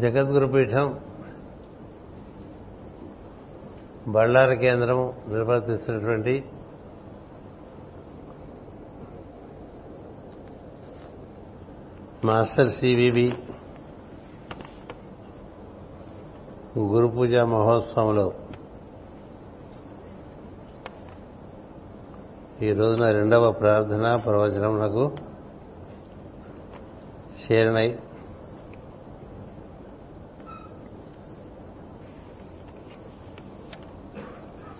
[0.00, 0.86] జగద్గురుపీఠం
[4.08, 6.44] బళ్ళారి కేంద్రం నిర్వర్తిస్తున్నటువంటి
[12.24, 13.28] master CVV
[16.78, 18.26] గురు పూజ మహోత్సవంలో
[22.62, 25.04] ఈ రోజున రెండవ ప్రార్థన ప్రవచనం నాకు
[27.40, 27.88] చేరినై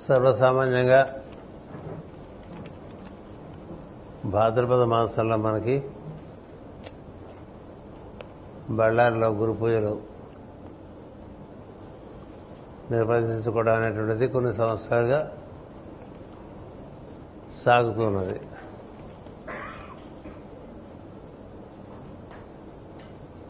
[0.09, 1.23] సర్వసామాన్యంగా
[4.25, 5.77] భాద్రపద మాసంలో మనకి
[8.71, 9.95] బళ్ళారిలో గురు పూజలు
[12.91, 15.21] నిర్వహించుకోవడం అనేటువంటిది కొన్ని సంవత్సరాలుగా
[17.65, 18.41] సాగుతున్నది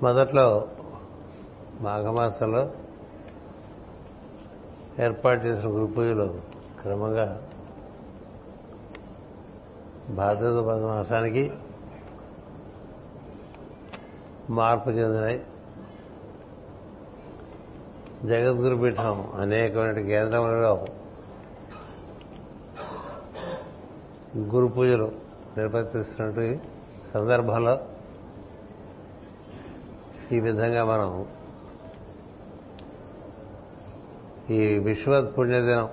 [0.03, 0.69] మొదట్లో
[1.81, 2.63] మాఘమాసంలో
[5.01, 6.41] ఏర్పాటు చేసిన గురు పూజలు
[6.83, 7.43] క్రమంగా
[10.09, 11.53] భాద్రపద మాసానికి
[14.51, 15.45] మార్పు చెందినాయి.
[18.25, 20.87] జగద్గురు పీఠం అనేకమైన కేంద్రములలో
[24.39, 25.13] గురు పూజలు
[25.57, 26.59] నిర్వర్తిస్తున్నట్టు
[27.15, 27.81] సందర్భంలో
[30.33, 31.27] ఈ విధంగా మనం
[34.51, 35.89] ఈ విశ్వత్ పుణ్యదినం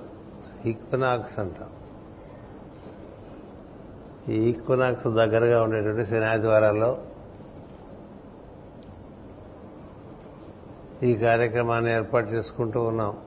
[0.66, 1.70] ఈక్వనాక్స్ అంటాం.
[4.30, 7.04] ఈ ఈక్వినాక్స్ దగ్గరగా ఉండేటువంటి శనాదివారాల్లో
[11.04, 13.18] ఈ కార్యక్రమాన్ని ఏర్పాటు చేసుకుంటూ ఉన్నాం.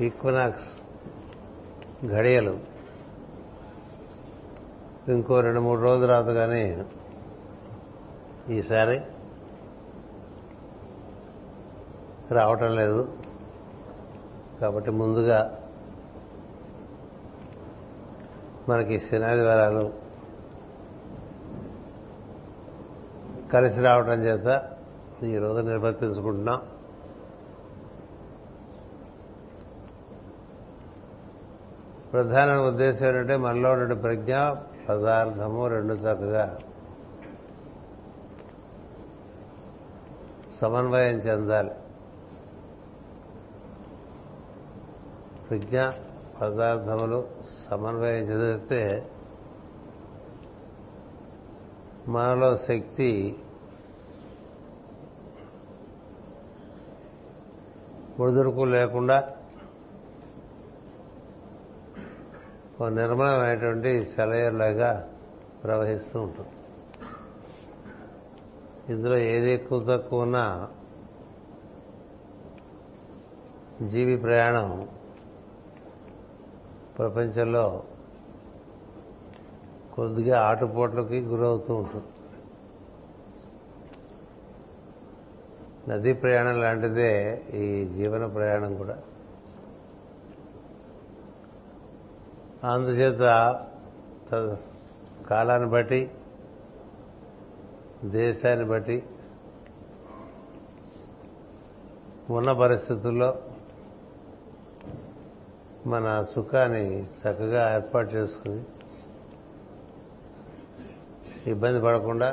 [0.00, 0.80] ఈక్వినాక్స్
[2.06, 2.58] ఘడియలు.
[5.08, 6.84] ఇంకో రెండు మూడు రోజులు రాదు కానీ
[8.48, 9.00] ఈసారి
[12.30, 13.18] రావటం లేదు.
[14.60, 15.60] కాబట్టి ముందుగా
[18.68, 19.92] మనకి శనాదివారాలు
[23.52, 24.76] కలిసి రావటం చేత
[25.22, 26.62] ఈ రోజు నిర్వర్తించుకుంటున్నాం.
[32.12, 34.34] ప్రధాన ఉద్దేశం ఏంటంటే మనలో ఉన్న ప్రజ్ఞ
[34.88, 36.58] పదార్థము రెండు చక్కగా
[40.60, 41.70] సమన్వయం చెందాలి.
[45.50, 45.88] ప్రజ్ఞ
[46.40, 47.28] పదార్థములు
[47.70, 49.10] సమన్వయం చెందితే
[52.08, 53.38] మనలో శక్తి
[58.20, 59.36] ఒడిదుడుకు లేకుండా
[62.80, 65.08] ఒక నిర్మలమైనటువంటి సెలయర్లాగా
[65.64, 66.48] ప్రవహిస్తూ ఉంటుంది.
[68.92, 70.68] ఇందులో ఏది ఎక్కువ తక్కువ ఉన్నా
[73.82, 74.88] జీవి ప్రయాణం
[76.98, 77.82] ప్రపంచంలో
[79.94, 82.04] కొద్దిగా ఆటుపోట్లకి గురవుతూ ఉంటుంది.
[85.88, 88.98] నదీ ప్రయాణం లాంటిదే ఈ జీవన ప్రయాణం కూడా.
[92.64, 93.20] అందుచేత
[95.28, 96.10] కాలాన్ని బట్టి
[98.04, 99.02] దేశాన్ని బట్టి
[102.30, 103.34] ఉన్న పరిస్థితుల్లో
[105.92, 106.84] మన సుఖాన్ని
[107.20, 108.62] చక్కగా ఏర్పాటు చేసుకుని
[111.52, 112.28] ఇబ్బంది పడకుండా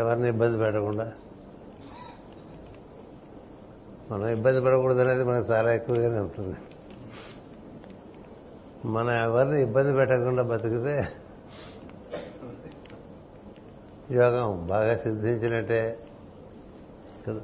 [0.00, 1.06] ఎవరిని ఇబ్బంది పెట్టకుండా
[4.10, 6.56] మనం ఇబ్బంది పడకూడదు అనేది మనకు చాలా ఎక్కువగానే ఉంటుంది.
[8.86, 10.94] మనం ఎవరిని ఇబ్బంది పెట్టకుండా బతికితే
[14.18, 15.80] యోగం బాగా సిద్ధించినట్టే
[17.26, 17.42] కదా.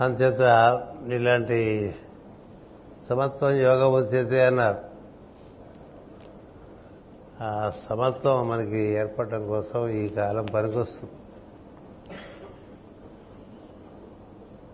[0.00, 0.40] అంచేత
[1.06, 1.94] ఇలాంటి
[3.08, 4.78] సమత్వం యోగ వచ్చేది అన్నారు.
[7.42, 11.12] ఆ సమత్వం మనకి ఏర్పడటం కోసం ఈ కాలం పనికొస్తుంది.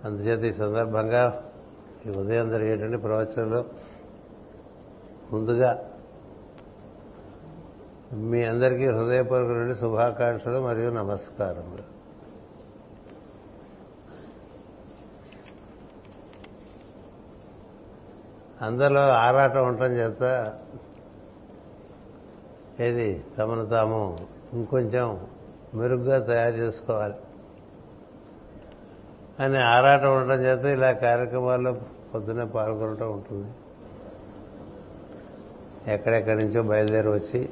[0.05, 1.51] అందుచేత ఈ సందర్భంగా
[2.07, 3.65] ఈ ఉదయం జరిగేటువంటి ప్రవచనంలో
[5.33, 5.91] ముందుగా
[8.13, 11.96] మీ అందరికీ హృదయపూర్వక నుండి శుభాకాంక్షలు మరియు నమస్కారములు.
[18.63, 20.53] అందరిలో ఆరాటం ఉండటం చేత
[22.81, 23.25] ఏది?
[23.39, 24.19] తమను తాము
[24.53, 25.27] ఇంకొంచెం
[25.75, 27.15] మెరుగ్గా తయారు చేసుకోవాలి.
[29.41, 31.73] అని ఆరాటం ఉండటం చేత ఇలా కార్యక్రమాల్లో
[32.15, 33.53] పొద్దునే పాల్గొనటం ఉంటుంది.
[35.93, 37.49] ఎక్కడెక్కడి నుంచో బయలుదేరి వచ్చి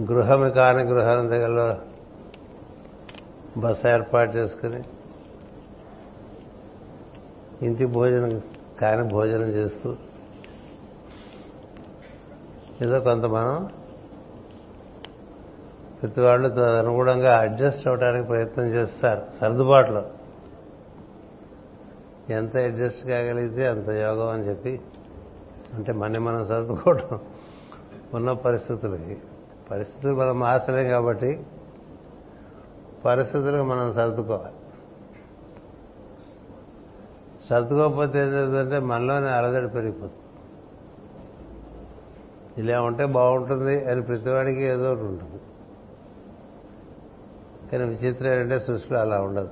[0.00, 1.78] గృహమి కాని గృహాల దగ్గరలో
[3.56, 4.82] బస్సు ఏర్పాటు చేసుకుని
[7.62, 8.40] ఇంటి భోజనం
[8.80, 9.96] కాని భోజనం చేస్తూ.
[12.82, 13.68] ఏదో కొంత మనం
[16.02, 20.04] ప్రతి వాళ్ళు అనుగుణంగా అడ్జస్ట్ అవడానికి ప్రయత్నం చేస్తారు సర్దుబాటులో.
[22.30, 24.80] ఎంత అడ్జస్ట్ కాగలిగితే అంత యోగం అని చెప్పి.
[25.74, 27.20] అంటే మన మనం సర్దుకోవడం
[28.14, 29.18] ఉన్న పరిస్థితులకి.
[29.70, 31.46] పరిస్థితులు మనం ఆశలేం కాబట్టి
[33.04, 34.59] పరిస్థితులకు మనం సర్దుకోవాలి.
[37.50, 40.12] సర్దుకోకపోతే ఏంటంటే మనలోనే అలజడి పెరిగిపోతుంది.
[42.58, 45.40] ఇలా ఉంటే బాగుంటుంది అని ప్రతివాడికి ఏదో ఒకటి ఉంటుంది.
[47.72, 49.48] కానీ విచిత్రం ఏంటంటే సృష్టిలో అలా ఉండదు.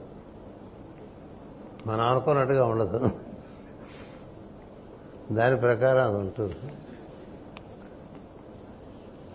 [1.87, 3.11] మనం అనుకున్నట్టుగా ఉండదు.
[5.33, 6.57] దాని ప్రకారం అది ఉంటుంది.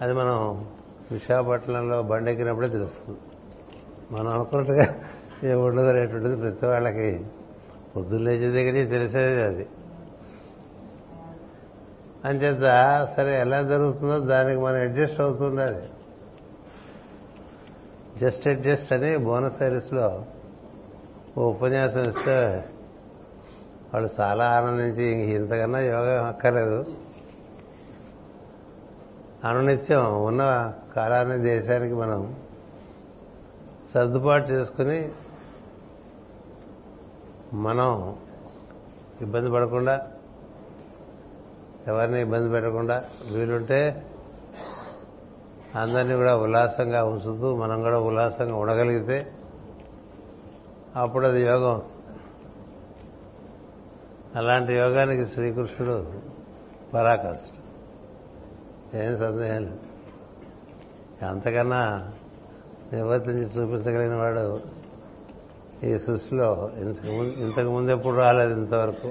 [0.01, 0.67] అది మనం
[1.11, 3.19] విశాఖపట్నంలో బండెక్కినప్పుడే తెలుస్తుంది.
[4.11, 4.95] మనం అనుకున్నట్టుగా
[5.43, 7.25] ఏ ఉండదు అనేటువంటిది ప్రతి వాళ్ళకి
[7.95, 9.67] పొద్దున్న లేచే దగ్గర తెలిసేది అది.
[12.25, 15.89] అంచేత సరే ఎలా జరుగుతుందో దానికి మనం అడ్జస్ట్ అవుతుండాలి.
[18.19, 20.25] జస్ట్ అడ్జస్ట్ అని బోనస్ ఐరిస్లో
[21.37, 22.65] ఓ ఉపన్యాసం ఇస్తే
[23.93, 25.03] వాళ్ళు చాలా ఆనందించి
[25.35, 26.85] ఇంతకన్నా యోగా అక్కర్లేదు.
[29.43, 32.35] అనునిత్యం ఉన్న కాలాన్ని దేశానికి మనం
[33.93, 35.09] సర్దుబాటు చేసుకుని
[37.53, 38.17] మనం
[39.21, 40.11] ఇబ్బంది పడకుండా
[41.87, 44.09] ఎవరిని ఇబ్బంది పెట్టకుండా వీలుంటే
[45.75, 49.33] అందరినీ కూడా ఉల్లాసంగా ఉంచుతూ మనం కూడా ఉల్లాసంగా ఉండగలిగితే
[50.95, 51.81] అప్పుడు అది యోగం.
[54.35, 56.13] అలాంటి యోగానికి శ్రీకృష్ణుడు
[56.93, 57.63] పరాకాష్ఠుడు.
[58.97, 59.79] ఏం సందేహం లేదు.
[61.25, 62.11] అంతకన్నా
[62.93, 64.72] నివర్తించి చూపించగలిగిన వాడు
[65.83, 69.07] ఈ సృష్టిలో ఇంతకు ఇంతకు ముందు ఎప్పుడు రాలేదు ఇంతవరకు.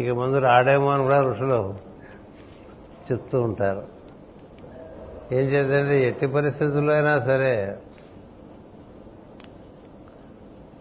[0.00, 1.74] ఇక ముందు రాడేమో అని కూడా ఋషులు
[3.12, 3.82] చెప్తూ ఉంటారు.
[5.32, 7.78] ఏం చేద్దంటే ఎట్టి పరిస్థితుల్లో అయినా సరే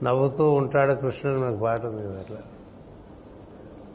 [0.04, 2.42] నవ్వుతూ ఉంటాడు కృష్ణుడు నాకు పాట ఉంది కదా అట్లా.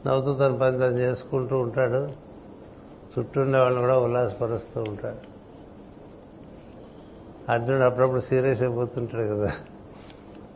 [0.06, 2.30] నవ్వుతూ తన పని తను చేసుకుంటూ ఉంటాడు.
[3.18, 5.30] చుట్టూ ఉండే వాళ్ళని కూడా ఉల్లాసపరుస్తూ ఉంటాడు.
[7.52, 9.52] అర్జునుడు అప్పుడప్పుడు సీరియస్ అయిపోతుంటాడు కదా.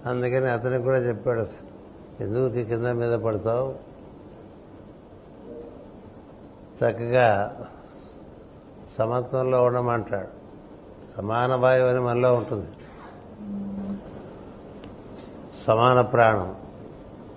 [0.06, 1.46] అందుకని అతనికి కూడా చెప్పాడు
[2.20, 3.74] ఎందుకు కింద మీద పడతావు?
[6.76, 7.60] చక్కగా
[8.98, 10.28] సమత్వంలో ఉండమంటాడు.
[11.16, 12.66] సమాన వాయువు అని మనలో ఉంటుంది.
[15.66, 16.56] సమాన ప్రాణం.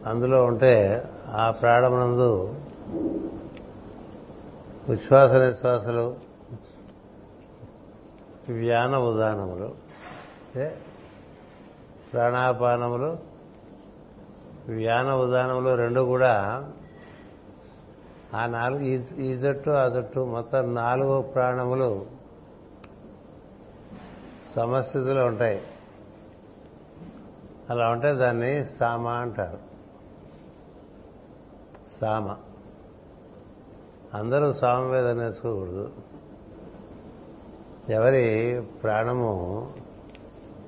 [0.06, 2.56] అందులో ఉంటే ఆ ప్రాణమునందు
[4.90, 6.16] ఉచ్ఛ్వాస నిశ్వాసలు
[8.50, 9.76] వ్యాన ఉదానములు
[12.14, 13.18] ప్రాణాపానములు
[14.68, 16.66] వ్యాన ఉదానములు రెండు కూడా
[18.34, 18.80] ఆ నాలుగు
[19.20, 22.06] ఈ జట్టు ఆ జట్టు మొత్తం నాలుగు ప్రాణములు
[24.56, 25.62] సమస్థితిలో ఉంటాయి.
[27.70, 29.60] అలా ఉంటే దాన్ని సామ అంటారు.
[32.02, 32.36] సామ.
[34.14, 35.92] అందరూ సామవేదం నేర్చుకోకూడదు.
[37.90, 39.72] ఎవరి ప్రాణము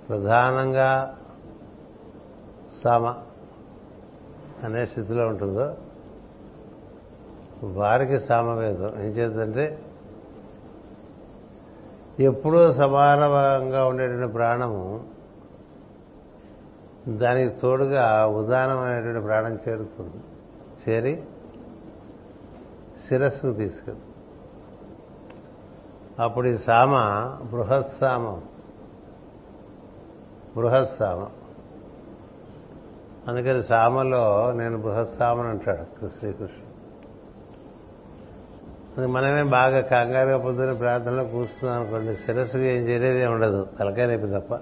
[0.10, 1.15] ప్రధానంగా
[2.83, 3.15] సామ
[4.63, 5.75] అనే స్థితిలో ఉంటుందో
[7.63, 8.88] వారికి సామవేదం.
[8.88, 9.86] ఏం చేద్దంటే
[12.19, 15.03] ఎప్పుడూ సమానంగా ఉండేటువంటి ప్రాణము
[17.07, 20.24] దానికి తోడుగా ఉదానం అనేటువంటి ప్రాణం చేరుతుంది.
[20.89, 21.24] చేరి
[23.07, 24.05] శిరస్సును తీసుకెళ్తుంది
[26.24, 26.93] అప్పుడు ఈ సామ
[27.51, 28.43] బృహత్సామం.
[30.55, 31.31] బృహత్సామం.
[33.29, 36.69] అందుకని సామలో నేను బృహత్సామని అంటాడు శ్రీకృష్ణుడు.
[38.98, 44.59] అది మనమే బాగా కంగారుగా పొద్దున్న ప్రార్థనలో కూర్చున్నాం అనుకోండి శిరస్సుకి ఏం చేయలేదే ఉండదు తలకాయ నొప్పి తప్ప.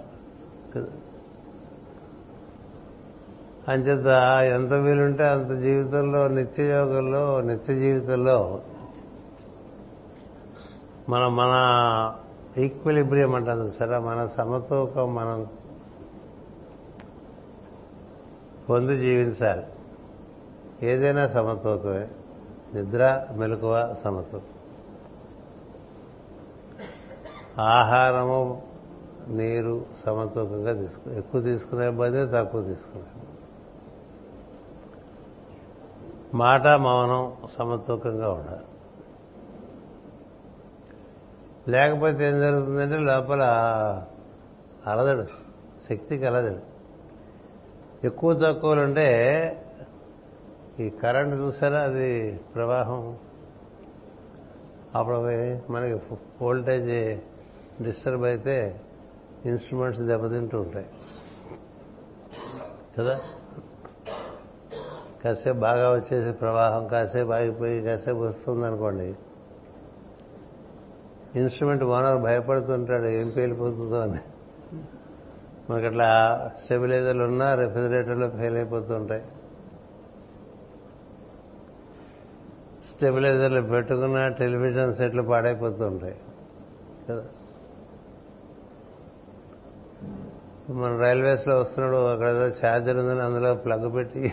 [3.71, 4.07] అంచేత
[4.43, 8.62] ఎంత వీలుంటే అంత జీవితంలో నిత్య యోగంలో నిత్య జీవితంలో
[11.09, 11.53] మనం మన
[12.57, 15.47] ఈక్విలిబ్రియం అంటారు సరే మన సమతూకం మనం
[18.69, 19.65] పొంది జీవించాలి.
[20.83, 22.07] ఏదైనా సమతూకమే.
[22.74, 24.45] నిద్ర మెలకువ సమతూకం.
[27.63, 28.62] ఆహారము
[29.27, 33.03] నీరు సమతూకంగా తీసుకు ఎక్కువ తీసుకునే బదే తక్కువ తీసుకునే
[36.33, 38.63] మాట మౌనం సమతూకంగా ఉండాలి.
[41.71, 43.41] లేకపోతే ఏం జరుగుతుందంటే లోపల
[44.88, 45.24] అలదడు
[45.89, 46.76] శక్తి కలదడు
[48.04, 49.10] ఎక్కువ తక్కువలు ఉంటే
[50.80, 51.80] ఈ కరెంట్ చూసారా?
[51.80, 53.18] అది ప్రవాహం.
[54.96, 55.18] అప్పుడు
[55.72, 55.94] మనకి
[56.42, 57.20] వోల్టేజ్
[57.84, 58.82] డిస్టర్బ్ అయితే
[59.46, 60.86] ఇన్స్ట్రుమెంట్స్ దెబ్బతింటూ ఉంటాయి.
[62.98, 63.20] కదా?
[65.24, 69.16] కాసేపు బాగా వచ్చేసి ప్రవాహం కాసేపు ఆగిపోయి కాసేపు వస్తుందనుకోండి
[71.36, 74.20] ఇన్స్ట్రుమెంట్ ఓనర్ భయపడుతుంటాడు ఏం పేలిపోతుందో అని.
[75.69, 76.09] మనకి అట్లా
[76.62, 79.24] స్టెబిలైజర్లు ఉన్నా రెఫ్రిజిరేటర్లో ఫెయిల్ అయిపోతుంటాయి
[82.89, 86.17] స్టెబిలైజర్లు పెట్టుకున్న టెలివిజన్ సెట్లు పాడైపోతుంటాయి
[87.07, 87.24] కదా?
[90.74, 94.24] మన రైల్వేస్లో వస్తున్నాడు అక్కడ ఏదో ఛార్జర్ ఉందని అందులో ప్లగ్ పెట్టి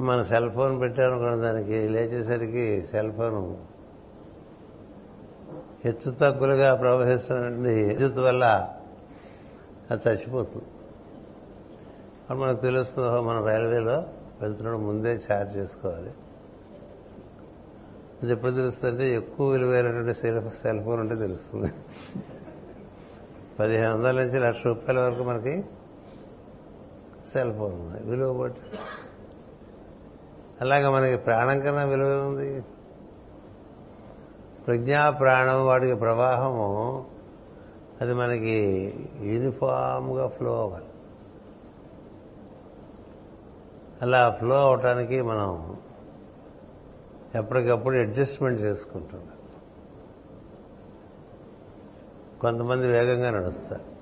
[0.00, 3.38] మన సెల్ ఫోన్ పెట్టామనుకున్న దానికి లేచేసరికి సెల్ ఫోన్
[5.84, 8.44] హెచ్చు తగ్గులుగా ప్రవహిస్తున్నటువంటి విద్యుత్ వల్ల
[9.90, 10.66] అది చచ్చిపోతుంది.
[12.30, 14.04] అప్పుడు మనకు తెలుస్తుంది మన రైల్వేలో
[14.42, 16.10] వెళ్తున్నాడు ముందే ఛార్జ్ చేసుకోవాలి.
[18.22, 21.72] అది ఎప్పుడు తెలుస్తుందంటే ఎక్కువ విలువైనటువంటి సెల్ సెల్ ఫోన్ ఉంటే తెలుస్తుంది.
[23.60, 25.64] పదిహేను వందల నుంచి లక్ష రూపాయల వరకు మనకి
[27.32, 28.60] సెల్ ఫోన్ ఉంది విలువ బట్టి.
[30.60, 32.64] అలాగే మనకి ప్రాణం కన్నా విలువ ఉంది
[34.66, 37.06] ప్రజ్ఞా ప్రాణం వాటికి ప్రవాహము
[38.00, 38.56] అది మనకి
[39.20, 40.84] యూనిఫామ్గా ఫ్లో అవ్వాలి.
[44.02, 45.76] అలా ఫ్లో అవటానికి మనం
[47.34, 49.28] ఎప్పటికప్పుడు అడ్జస్ట్మెంట్ చేసుకుంటున్నాం
[52.40, 53.98] కొంతమంది వేగంగా నడుస్తారు.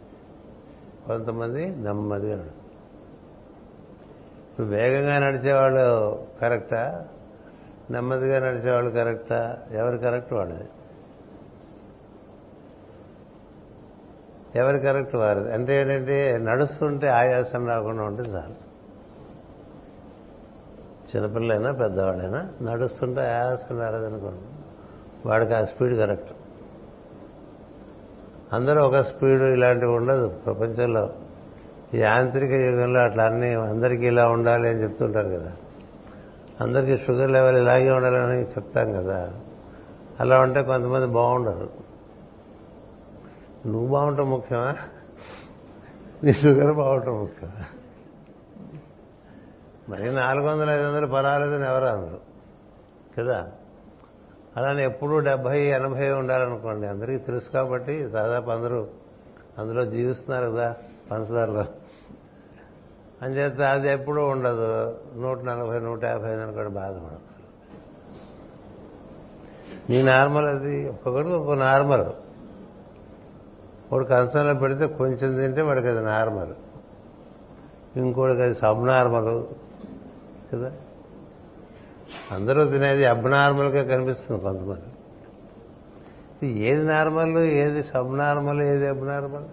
[1.06, 2.66] కొంతమంది నెమ్మదిగా నడుస్తారు.
[4.50, 7.08] ఇప్పుడు వేగంగా నడిచేవాళ్ళు కరెక్టా?
[7.90, 9.66] నెమ్మదిగా నడిచేవాళ్ళు కరెక్టా?
[9.70, 10.32] ఎవరు కరెక్ట్?
[10.32, 10.68] వాళ్ళది.
[14.54, 18.66] ఎవరి కరెక్ట్ వారు అంటే ఏంటంటే నడుస్తుంటే ఆయాసం రాకుండా ఉంటే చాలు.
[21.16, 24.42] చిన్నపిల్లలైనా పెద్దవాళ్ళైనా నడుస్తుంటే ఆయాసం రాలేదనుకోండి
[25.28, 26.32] వాడికి ఆ స్పీడ్ కరెక్ట్.
[28.52, 31.10] అందరూ ఒక స్పీడ్ ఇలాంటివి ఉండదు ప్రపంచంలో.
[31.94, 35.52] ఈ యాంత్రిక యుగంలో అట్లా అన్ని అందరికీ ఇలా ఉండాలి అని చెప్తుంటారు కదా.
[36.60, 39.32] అందరికీ షుగర్ లెవెల్ ఇలాగే ఉండాలని చెప్తాం కదా.
[40.20, 41.85] అలా ఉంటే కొంతమంది బాగుండరు.
[43.66, 44.76] నువ్వు బాగుంటావు ముఖ్యమా?
[46.24, 47.64] నీ షుగర్ బాగుంటాం ముఖ్యమా?
[49.88, 52.20] మరి నాలుగు వందల ఐదు వందలు పర్వాలేదని ఎవరు అందరు
[53.18, 53.52] కదా?
[54.56, 56.86] అలానే ఎప్పుడూ డెబ్భై ఎనభై ఉండాలనుకోండి.
[56.86, 58.86] అందరికీ తెలుసు కాబట్టి దాదాపు అందరూ
[59.58, 60.76] అందులో జీవిస్తున్నారు కదా
[61.10, 61.64] పంచదారులో
[63.22, 64.98] అంచేత అది ఎప్పుడూ ఉండదు.
[65.16, 67.18] నూట నలభై నూట యాభై ఐదు అనుకోండి బాధపడదు
[69.90, 70.88] నీ నార్మల్ అది.
[70.88, 72.25] ఒక్కొక్కడికి ఒక్కొక్క నార్మల్.
[73.92, 76.54] వాడు కంచంలో పెడితే కొంచెం తింటే వాడికి అది నార్మల్.
[77.96, 79.44] ఇంకోటికి అది సబ్ నార్మల్
[80.52, 80.72] కదా?
[82.32, 84.82] అందరూ తినేది అబ్నార్మల్గా కనిపిస్తుంది కొంతమంది.
[86.48, 89.44] ఏది నార్మల్ ఏది సబ్ నార్మల్ ఏది అబ్నార్మల్?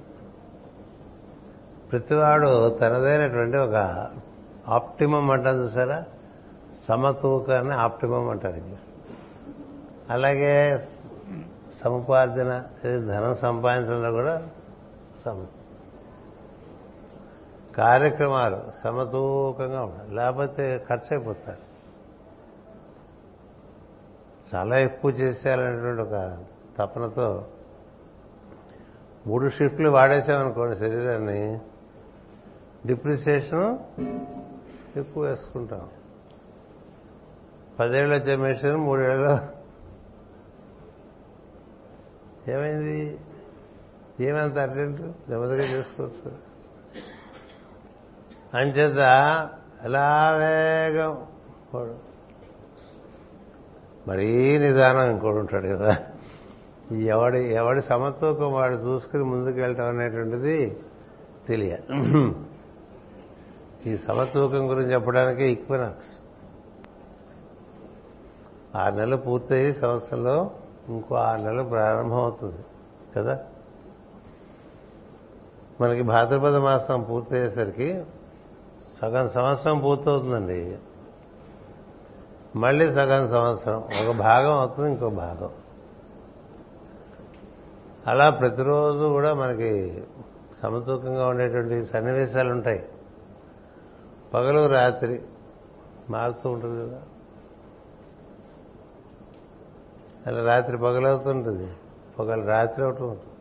[1.92, 4.08] ప్రతివాడు తనదైనటువంటి ఒక
[4.70, 6.04] ఆప్టిమం అంటారు చూసారా?
[6.88, 8.62] సమతూకాన్ని ఆప్టిమం అంటారు.
[10.10, 10.78] అలాగే
[11.82, 14.48] సముపార్జన ధనం సంపాదించడంలో కూడా
[15.26, 15.46] సమ
[17.78, 21.74] కార్యక్రమాలు సమతూకంగా ఉంటాయి లేకపోతే ఖర్చు అయిపోతారు
[24.56, 26.38] చాలా ఎక్కువ చేసేయాలనేటువంటి ఒక
[26.78, 27.48] తపనతో
[29.28, 31.60] మూడు షిఫ్ట్లు వాడేసామనుకోండి శరీరాన్ని
[32.86, 33.78] డిప్రిసియేషన్
[34.98, 35.90] ఎక్కువ వేసుకుంటాం.
[37.80, 39.40] పదేళ్ళు వచ్చే మెషిన్ మూడేళ్ళలో
[42.48, 42.98] ఏమైంది?
[44.20, 45.04] ఏమంత అర్జెంటు?
[45.30, 46.32] నెమ్మదిగా చేసుకోవచ్చు
[48.54, 49.00] అంచేత
[49.84, 51.14] ఎలా వేగం
[51.74, 51.96] వాడు
[54.08, 55.94] మరీ నిదానం ఇంకోడు ఉంటాడు కదా.
[57.10, 60.56] ఎవడి ఎవడి సమతూకం వాడు చూసుకుని ముందుకు వెళ్ళటం అనేటువంటిది
[61.48, 61.74] తెలియ
[63.86, 66.12] ఈ సమతూకం గురించి చెప్పడానికి ఈక్వనాక్స్
[68.76, 70.38] ఆరు నెలలు పూర్తయి సంవత్సరంలో
[70.90, 72.66] ఇంకో ఆరు నెలలు ప్రారంభం అవుతుంది
[73.16, 73.40] కదా?
[75.82, 78.04] మనకి భాద్రపద మాసం పూర్తయ్యేసరికి
[79.02, 80.78] సగం సంవత్సరం పూర్తవుతుందండి.
[82.56, 85.50] మళ్ళీ సగం సంవత్సరం ఒక భాగం అవుతుంది ఇంకో భాగం.
[88.08, 90.04] అలా ప్రతిరోజు కూడా మనకి
[90.62, 92.90] సమతూకంగా ఉండేటువంటి సన్నివేశాలు ఉంటాయి
[94.34, 95.22] పగలు రాత్రి
[96.10, 97.02] మారుతూ ఉంటుంది కదా?
[100.28, 101.74] అలా రాత్రి పగలవుతుంటుంది.
[102.20, 103.34] పగలు రాత్రి ఒకటి ఉంటుంది.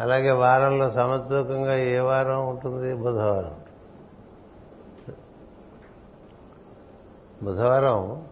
[0.00, 2.94] అలాగే వారంలో సమతూకంగా ఏ వారం ఉంటుంది?
[2.94, 3.60] బుధవారం.
[7.42, 8.26] బుధవారం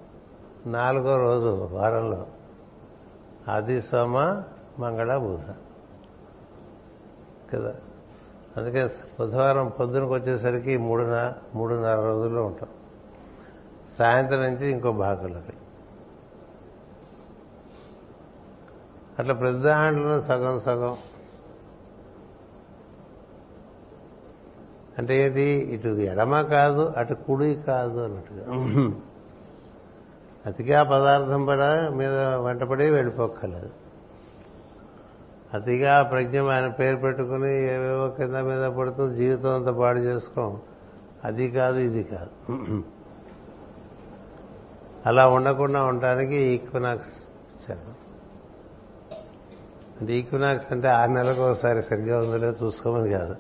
[0.66, 2.26] నాలుగో రోజు వారంలో.
[3.48, 4.42] ఆది సోమ
[4.78, 5.54] మంగళ బుధ.
[7.54, 7.74] కదా?
[8.56, 8.88] అందుకే
[9.20, 12.68] బుధవారం పొద్దునకు వచ్చేసరికి మూడున్నర మూడున్నర రోజుల్లో ఉంటాం.
[13.98, 15.52] సాయంత్రం నుంచి ఇంకో భాగంలోకి.
[19.18, 20.96] అట్లా ప్రతి దాంట్లో సగం సగం.
[24.98, 25.42] అంటే ఏంటి
[25.74, 28.44] ఇటు ఎడమ కాదు అటు కుడి కాదు అన్నట్టుగా.
[30.46, 32.14] అతిగా పదార్థం పడ మీద
[32.46, 33.70] వెంటపడి వెళ్ళిపోక్కర్లేదు.
[35.54, 40.60] అతిగా ప్రజ్ఞ ఆయన పేరు పెట్టుకుని ఏవేవో కింద మీద పడుతూ జీవితం అంతా పాడు చేసుకోం.
[41.24, 42.32] అది కాదు ఇది కాదు.
[45.06, 47.16] అలా ఉండకుండా ఉండటానికి ఈక్వినాక్స్
[47.56, 48.01] ఇచ్చారు
[50.02, 53.36] అంటే ఈక్వినాక్స్ అంటే ఆరు నెలలకు ఒకసారి సరిగ్గా ఉందో లేదో చూసుకోమని కాదు.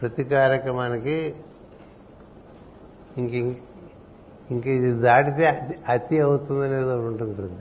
[0.00, 1.36] ప్రతి కార్యక్రమానికి
[3.18, 3.56] ఇంక
[4.50, 5.46] ఇంక ఇది దాటితే
[5.88, 7.54] అతి- అవుతుందనేది ఒకటి ఉంటుంది ప్రతి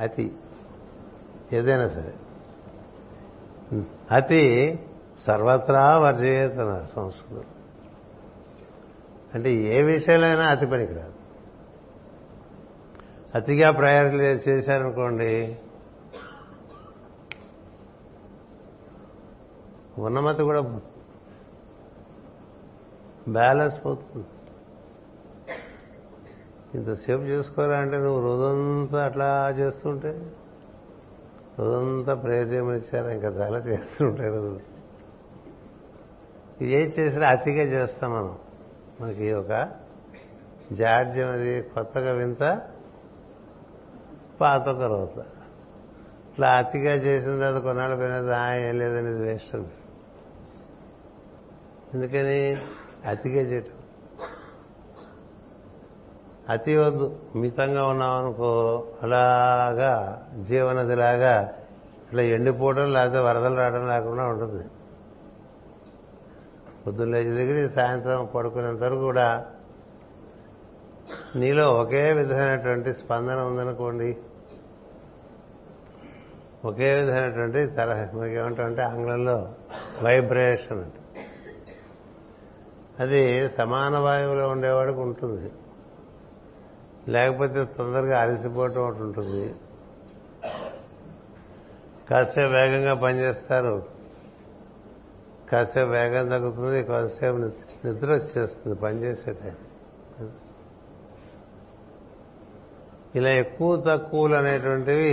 [0.00, 0.32] అతి
[1.52, 2.14] ఏదైనా సరే.
[4.10, 4.78] అతి
[5.26, 7.44] సర్వత్రా వర్జయేతన సంస్కృతం.
[9.34, 11.17] అంటే ఏ విషయాలైనా అతి పనికిరాదు.
[13.34, 15.58] అతిగా ప్రయారిటీ చేశారనుకోండి
[19.98, 20.80] ఉన్నమతి కూడా
[23.28, 24.26] బ్యాలెన్స్ పోతుంది.
[26.74, 30.32] ఇంతసేపు చేసుకోరా అంటే నువ్వు రోజంతా అట్లా చేస్తుంటే
[31.58, 33.08] రోజంతా ప్రేయర్ చేయమని ఇచ్చారు?
[33.08, 34.60] ఇంకా చాలా చేస్తుంటే రోజు.
[36.62, 38.38] ఏం చేసినా అతిగా చేస్తాం మనం.
[39.00, 39.68] మనకి ఒక
[40.72, 42.68] జాడ్యం అది కొత్తగా వింత
[44.40, 45.18] పాత ఒక రోత
[46.28, 49.88] ఇట్లా అతిగా చేసిన తర్వాత కొన్నాళ్ళు పోయినది ఆ ఏం లేదనేది వేస్ట్ అనిపిస్తుంది
[51.94, 52.56] ఎందుకని?
[53.08, 53.72] అతిగా చేయటం.
[56.48, 57.16] అతి వద్దు.
[57.36, 61.54] మితంగా ఉన్నామనుకో అలాగా జీవనదిలాగా
[62.06, 64.64] ఇట్లా ఎండిపోవడం లేకపోతే వరదలు రావడం లేకుండా ఉంటుంది.
[66.86, 69.46] పొద్దున్న లేచి దగ్గర సాయంత్రం పడుకునేంత వరకు కూడా
[71.36, 74.16] నీలో ఒకే విధమైనటువంటి స్పందన ఉందనుకోండి.
[76.64, 79.54] ఒకే విధమైనటువంటి తల మనకి ఏమంటామంటే ఆంగ్లంలో
[80.02, 81.26] వైబ్రేషన్ అంటే.
[83.00, 85.52] అది సమాన వాయువులో ఉండేవాడికి ఉంటుంది.
[87.08, 89.54] లేకపోతే తొందరగా అలసిపోవటం ఒకటి ఉంటుంది.
[92.10, 93.82] కాసేపు వేగంగా పనిచేస్తారు.
[95.52, 97.36] కాసేపు వేగం తగ్గుతుంది కాసేపు
[97.86, 99.56] నిద్ర వచ్చేస్తుంది పనిచేసే టైం
[103.18, 105.12] ఇలా ఎక్కువ తక్కువలు అనేటువంటివి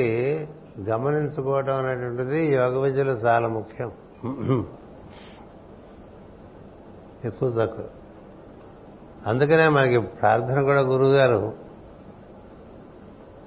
[0.90, 3.92] గమనించుకోవటం అనేటువంటిది యోగ విద్యలో చాలా ముఖ్యం.
[7.26, 7.86] ఎక్కువ తక్కువ.
[9.26, 11.40] అందుకనే మనకి ప్రార్థన కూడా గురువుగారు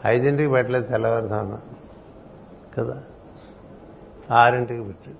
[0.06, 1.58] ఐదింటికి పెట్టలేదు తెల్లవారుసాన
[2.78, 2.96] కదా?
[4.30, 5.12] ఆరింటికి పెట్టి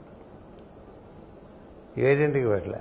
[2.03, 2.81] ఏడింటికి పెట్టలే.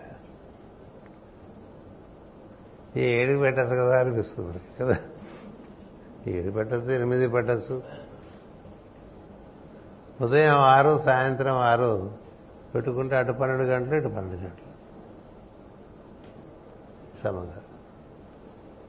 [2.98, 4.98] ఈ ఏడుకి పెట్టదు కదా అనిపిస్తుంది కదా?
[6.30, 6.92] ఏడు పెట్టచ్చు?
[6.92, 7.84] ఎనిమిది పెట్టచ్చు?
[10.22, 12.12] ఉదయం ఆరు సాయంత్రం ఆరు.
[12.76, 14.68] పెట్టుకుంటే అటు పన్నెండు గంటలు ఇటు పన్నెండు గంటలు.
[17.24, 17.62] సమంగా.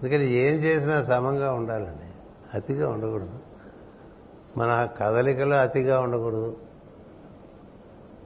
[0.03, 2.13] అందుకని ఏం చేసినా సమంగా ఉండాలండి.
[2.55, 3.39] అతిగా ఉండకూడదు.
[4.57, 6.57] మన కదలికలో అతిగా ఉండకూడదు.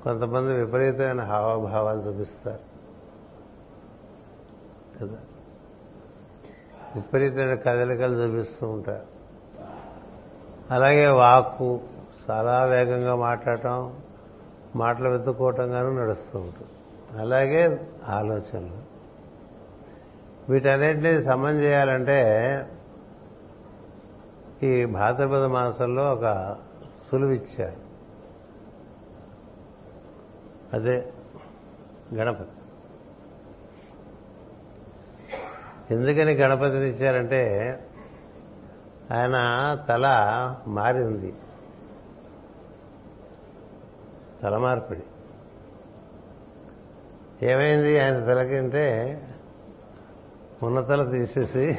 [0.04, 2.72] కొంతమంది విపరీతమైన హావభావాలు చూపిస్తారు.
[5.00, 5.16] కదా?
[6.94, 9.06] విపరీతమైన కదలికలు చూపిస్తూ ఉంటారు.
[10.70, 11.80] అలాగే వాక్కు
[12.30, 13.96] చాలా వేగంగా మాట్లాడటం
[14.76, 16.70] మాటలు వెతుక్కోవటంగానూ నడుస్తూ ఉంటుంది.
[17.20, 18.92] అలాగే ఆలోచనలు.
[20.48, 22.20] వీటన్నిటినీ సమం చేయాలంటే
[24.62, 26.56] ఈ భాద్రపద మాసంలో ఒక
[27.10, 27.92] సులువిచ్చారు.
[30.72, 31.12] అదే
[32.14, 32.61] గణపతి.
[35.92, 37.78] ఎందుకని గణపతిని ఇచ్చారంటే
[39.14, 39.36] ఆయన
[39.88, 40.06] తల
[40.66, 41.34] మారింది.
[44.42, 45.02] తల మార్పిడి.
[47.46, 48.00] ఏమైంది?
[48.00, 49.20] ఆయన తలకంటే
[50.62, 51.78] ఉన్న తల తీసేసి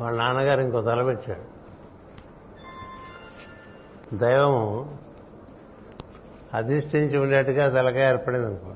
[0.00, 1.60] వాళ్ళ నాన్నగారు ఇంకో తల పెట్టాడు.
[4.16, 4.98] దైవము
[6.54, 8.72] అధిష్ఠించి ఉండేట్టుగా తలకాయ ఏర్పడింది అనుకో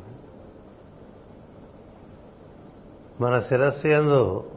[3.21, 4.51] మన శిరస్సు ఎందు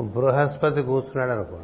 [0.00, 1.60] బృహస్పతి కూర్చున్నాడు అనుకో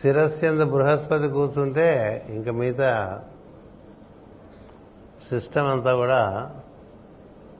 [0.00, 3.22] శిరస్సు ఎందు బృహస్పతి కూర్చుంటే ఇంకా మిగతా
[5.30, 6.54] సిస్టమ్ అంతా కూడా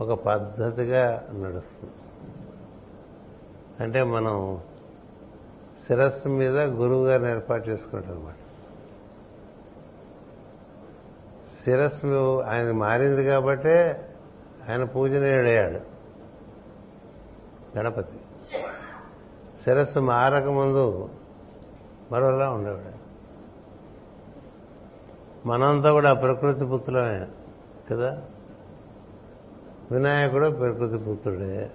[0.01, 1.93] ఒక పద్ధతిగా నడుస్తుంది.
[3.81, 4.61] అంటే మనం
[5.87, 8.35] శిరస్సు మీద గురువు గారిని ఏర్పాటు చేసుకుంటాం అనమాట
[11.65, 14.06] శిరస్సు ఆయన మారింది కాబట్టే
[14.71, 15.81] ఆయన పూజనీయుడయ్యాడు
[17.79, 18.21] గణపతి.
[19.65, 21.09] శిరస్సు మారకముందు
[22.13, 23.07] మరోలా ఉండేవాడు.
[25.49, 27.27] మనంతా కూడా ప్రకృతి పుత్రులమే
[27.91, 28.23] కదా?
[29.91, 31.71] వినాయకుడు ప్రకృతి పుత్రుడే.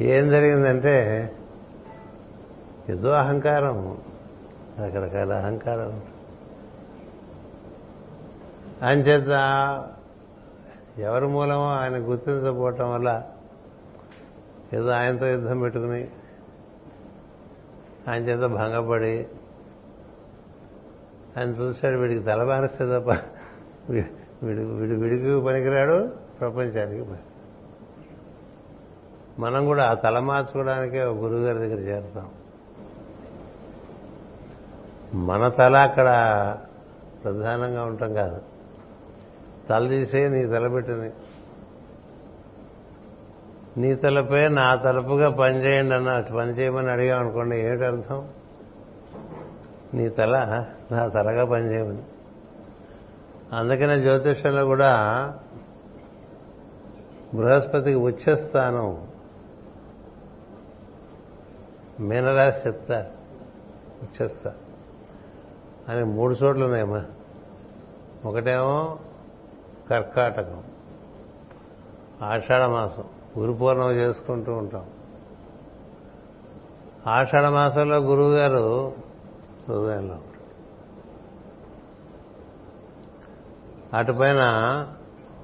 [0.00, 1.30] ఏం జరిగిందంటే
[2.88, 3.98] ఏదో అహంకారం
[4.78, 6.02] రకరకాల అహంకారం
[8.82, 9.28] అంచేత
[10.98, 13.22] ఎవరి మూలమో ఆయన గుర్తించకపోవటం వల్ల
[14.72, 16.08] ఏదో ఆయనతో యుద్ధం పెట్టుకుని
[18.08, 19.26] ఆయన చేత భంగపడి
[21.38, 23.10] ఆయన చూశాడు వీడికి తల బారిస్తే తప్ప
[23.90, 27.10] వీడు వీడు విడికి పనికిరాడు ప్రపంచానికి
[29.38, 32.30] మనం కూడా ఆ తల మార్చుకోవడానికే ఒక గురువుగారి దగ్గర చేరుతాం.
[35.14, 36.06] మన తల అక్కడ
[37.24, 38.40] ప్రధానంగా ఉంటాం కాదు.
[39.68, 41.10] తల తీసే నీ తలబెట్టని
[43.76, 48.28] నీ తలపై నా తలపుగా పనిచేయండి అన్న పని చేయమని అడిగాం అనుకోండి ఏమిటర్థం?
[49.94, 52.02] నీ తల నా తలగా పనిచేయమని.
[53.52, 54.94] అందుకనే జ్యోతిషంలో కూడా
[57.34, 59.08] బృహస్పతికి ఉచ్చస్థానం
[62.00, 63.06] మీనరాశి చెప్తారు
[64.02, 64.52] ఉచ్చస్థ.
[65.88, 67.04] అని మూడు చోట్ల ఉన్నాయమ్మా
[68.24, 68.98] ఒకటేమో
[69.90, 70.62] కర్కాటకం.
[72.22, 73.04] ఆషాఢమాసం.
[73.38, 74.90] గురుపూర్ణం చేసుకుంటూ ఉంటాం.
[77.06, 78.94] ఆషాఢ మాసంలో గురువు గారు
[79.68, 80.18] హృదయంలో
[83.94, 84.42] అటుపైన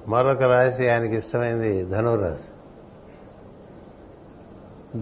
[0.07, 2.51] మరొక రాశి ఆయనకి ఇష్టమైంది ధనురాశి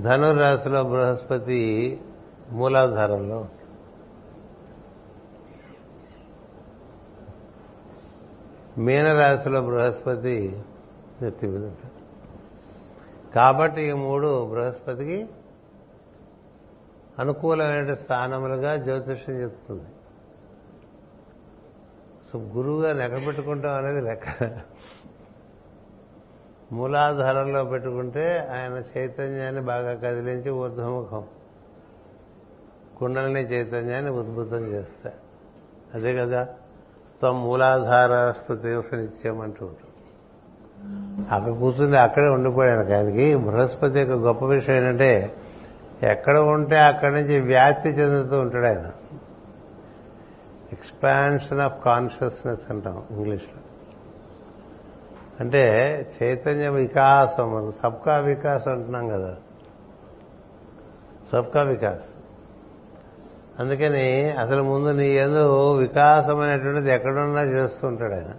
[0.01, 2.01] ధనురాశిలో బృహస్పతి
[2.51, 3.47] మూలాధారంలో
[8.77, 10.63] మీనరాశిలో బృహస్పతి
[11.21, 12.03] నెత్తి మీద ఉంటాడు.
[13.33, 15.27] కాబట్టి ఈ మూడు బృహస్పతికి
[17.19, 19.83] అనుకూలమైన స్థానములుగా జ్యోతిష్యం చెప్తుంది.
[22.33, 24.25] సో గురువుగా ఎక్కడ పెట్టుకుంటాం అనేది లెక్క.
[26.71, 31.27] మూలాధారంలో పెట్టుకుంటే ఆయన చైతన్యాన్ని బాగా కదిలించి ఊర్ధముఖం
[32.97, 35.15] కుండలని చైతన్యాన్ని ఉద్భుతం చేస్తాడు.
[35.97, 36.47] అదే కదా?
[37.23, 39.89] త్వం మూలాధార స్థుతి నిత్యం అంటూ ఉంటుంది
[41.31, 45.35] అక్కడ కూర్చుంది అక్కడే ఉండిపోయాను కానీ బృహస్పతి యొక్క గొప్ప విషయం ఏంటంటే
[46.03, 48.91] ఎక్కడ ఉంటే అక్కడి నుంచి వ్యాప్తి చెందుతూ ఉంటాడు ఆయన.
[50.73, 53.61] ఎక్స్పాన్షన్ ఆఫ్ కాన్షియస్నెస్ అంటాం ఇంగ్లీష్లో.
[55.39, 55.63] అంటే
[56.23, 59.35] చైతన్య వికాసం సబ్కా వికాస్ అంటున్నాం కదా.
[61.31, 62.22] సబ్కా వికాస్.
[63.59, 68.35] అందుకని అసలు ముందు నీ ఏదో వికాసం అనేటువంటిది ఎక్కడున్నా చేస్తుంటాడు ఆయన.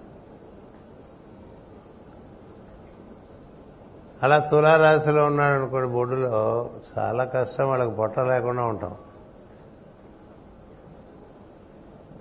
[4.22, 8.96] అలా తులారాశిలో ఉన్నాడు అనుకోండి బొడ్డులో చాలా కష్టం వాళ్ళకి పొట్ట లేకుండా ఉంటాం.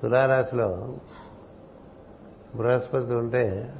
[0.02, 0.98] తులారాశిలో
[2.56, 3.74] బృహస్పతి ఉంటే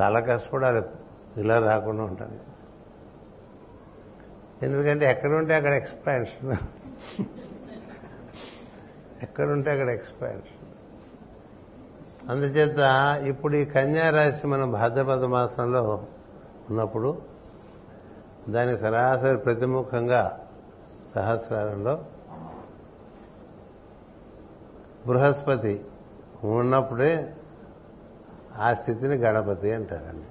[0.00, 0.82] చాలా కష్టపడాలి
[1.36, 2.38] ఇలా రాకుండా ఉంటాను
[4.62, 6.56] ఎందుకంటే ఎక్కడుంటే అక్కడ ఎక్స్పాన్షన్.
[9.22, 10.60] ఎక్కడుంటే అక్కడ ఎక్స్పాన్షన్
[12.30, 12.78] అందుచేత
[13.26, 16.06] ఇప్పుడు ఈ కన్యారాశి మనం భాద్రపద మాసంలో
[16.70, 17.22] ఉన్నప్పుడు
[18.48, 20.46] దాని సరాసరి ప్రతిముఖంగా
[21.14, 22.04] సహస్రారంలో
[25.06, 25.84] బృహస్పతి
[26.44, 27.36] ఉన్నప్పుడే
[28.56, 30.26] ఆ స్థితిని గణపతి అంటారండి.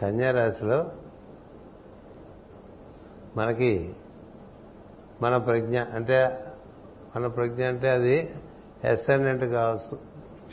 [0.00, 0.92] కన్యారాశిలో
[3.36, 3.96] మనకి
[5.22, 6.44] మన ప్రజ్ఞ అంటే
[7.16, 8.30] మన ప్రజ్ఞ అంటే అది
[8.84, 9.98] ఎస్ఎన్ఎంట్ కావచ్చు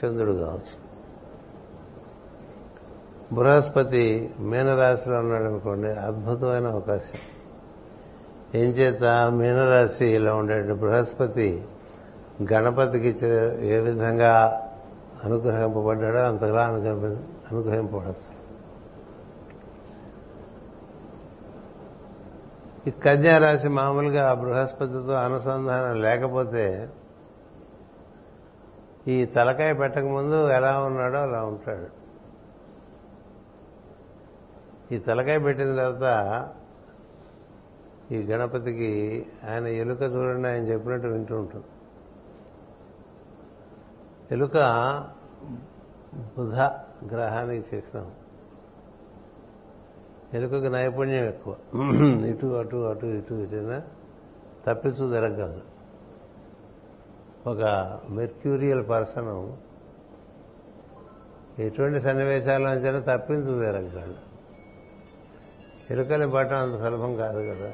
[0.04, 0.90] చంద్రుడు కావచ్చు.
[3.36, 7.20] బృహస్పతి మీనరాశిలో ఉన్నాడు అనుకోండి అద్భుతమైన అవకాశం.
[8.56, 9.04] ఏం చేత?
[9.32, 11.64] మీనరాశి ఇలా ఉండే బృహస్పతి
[12.54, 13.26] గణపతికి
[13.68, 14.64] ఏ విధంగా
[15.24, 16.64] అనుగ్రహింపబడ్డాడో అంతగా
[17.52, 18.39] అనుగ్రహింపబడచ్చు
[22.90, 26.90] ఈ కన్యారాశి మామూలుగా బృహస్పతితో అనుసంధానం లేకపోతే
[29.08, 31.88] ఈ తలకాయ పెట్టక ముందు ఎలా ఉన్నాడో అలా ఉంటాడు.
[34.94, 36.48] ఈ తలకాయ పెట్టిన తర్వాత
[38.12, 41.66] ఈ గణపతికి ఆయన ఎలుక చూడండి ఆయన చెప్పినట్టు వింటూ ఉంటుంది
[44.32, 44.58] ఎలుక
[46.38, 46.56] బుధ
[47.14, 48.12] గ్రహానికి చిహ్నం
[50.34, 51.56] ఎలుకకు నైపుణ్యం ఎక్కువ.
[52.26, 53.82] ఇటు అటు అటు ఇటు ఇటైనా
[54.68, 55.62] తప్పించు తిరగదు
[57.50, 57.64] ఒక
[58.10, 59.52] మెర్క్యూరియల్ పర్సన్
[61.62, 64.16] ఎటువంటి సన్నివేశాల్లోంచైనా తప్పించు జరగదు
[65.92, 67.72] ఎలుకని పట్టడం అంత సులభం కాదు కదా.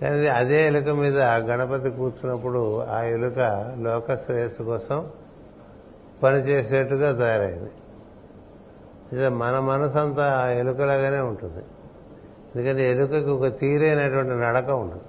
[0.00, 3.38] కానీ అదే ఎలుక మీద గణపతి కూర్చున్నప్పుడు ఆ ఎలుక
[3.78, 5.10] లోక శ్రేయస్సు కోసం
[6.22, 7.70] పనిచేసేట్టుగా తయారైంది.
[9.14, 11.64] మన మనసు అంతా ఎలుకలాగానే ఉంటుంది.
[12.54, 15.00] ఎందుకంటే ఎలుకకి ఒక తీరైనటువంటి నడక ఉండదు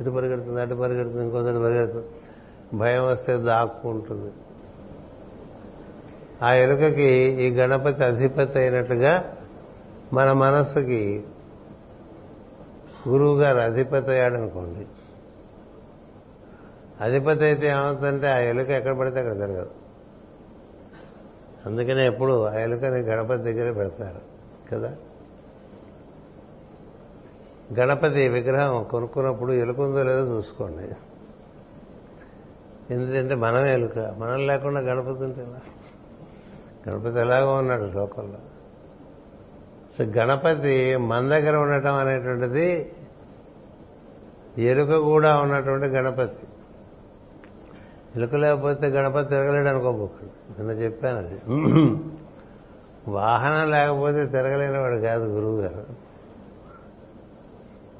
[0.00, 2.06] ఇటు పరిగెడుతుంది అటు పరిగెడుతుంది ఇంకొకటి పరిగెడుతుంది.
[2.74, 4.32] భయం వస్తే దాక్కుంటుంది
[6.42, 7.08] ఆ ఎలుకకి
[7.42, 9.36] ఈ గణపతి అధిపతి అయినట్టుగా
[10.12, 11.24] మన మనస్సుకి
[13.08, 14.86] గురువు గారు అధిపతి అయ్యాడనుకోండి.
[17.04, 19.79] అధిపతి అయితే ఏమవుతుందంటే ఆ ఎలుక ఎక్కడ పడితే అక్కడ తిరగదు
[21.66, 24.20] అందుకనే ఎప్పుడు ఆ ఎలుకని గణపతి దగ్గరే పెడతారు
[24.72, 24.96] కదా?
[27.78, 30.94] గణపతి విగ్రహం కొనుక్కున్నప్పుడు ఎలుకుందో లేదో చూసుకోండి.
[32.94, 35.46] ఎందుకంటే మనం ఎలుక మనం లేకుండా గణపతి ఉంటే
[36.88, 38.38] గణపతి ఎలాగో ఉన్నాడు లోకంలో.
[39.98, 42.92] సో గణపతి మన దగ్గర ఉండటం అనేటువంటిది
[44.58, 46.46] ఎలుక కూడా ఉన్నటువంటి గణపతి.
[48.16, 51.40] ఎలుక లేకపోతే గణపతి తిరగలేడు అనుకోబోకండి నిన్న చెప్పాను అది.
[53.10, 55.86] వాహనం లేకపోతే తిరగలేనివాడు కాదు గురువు గారు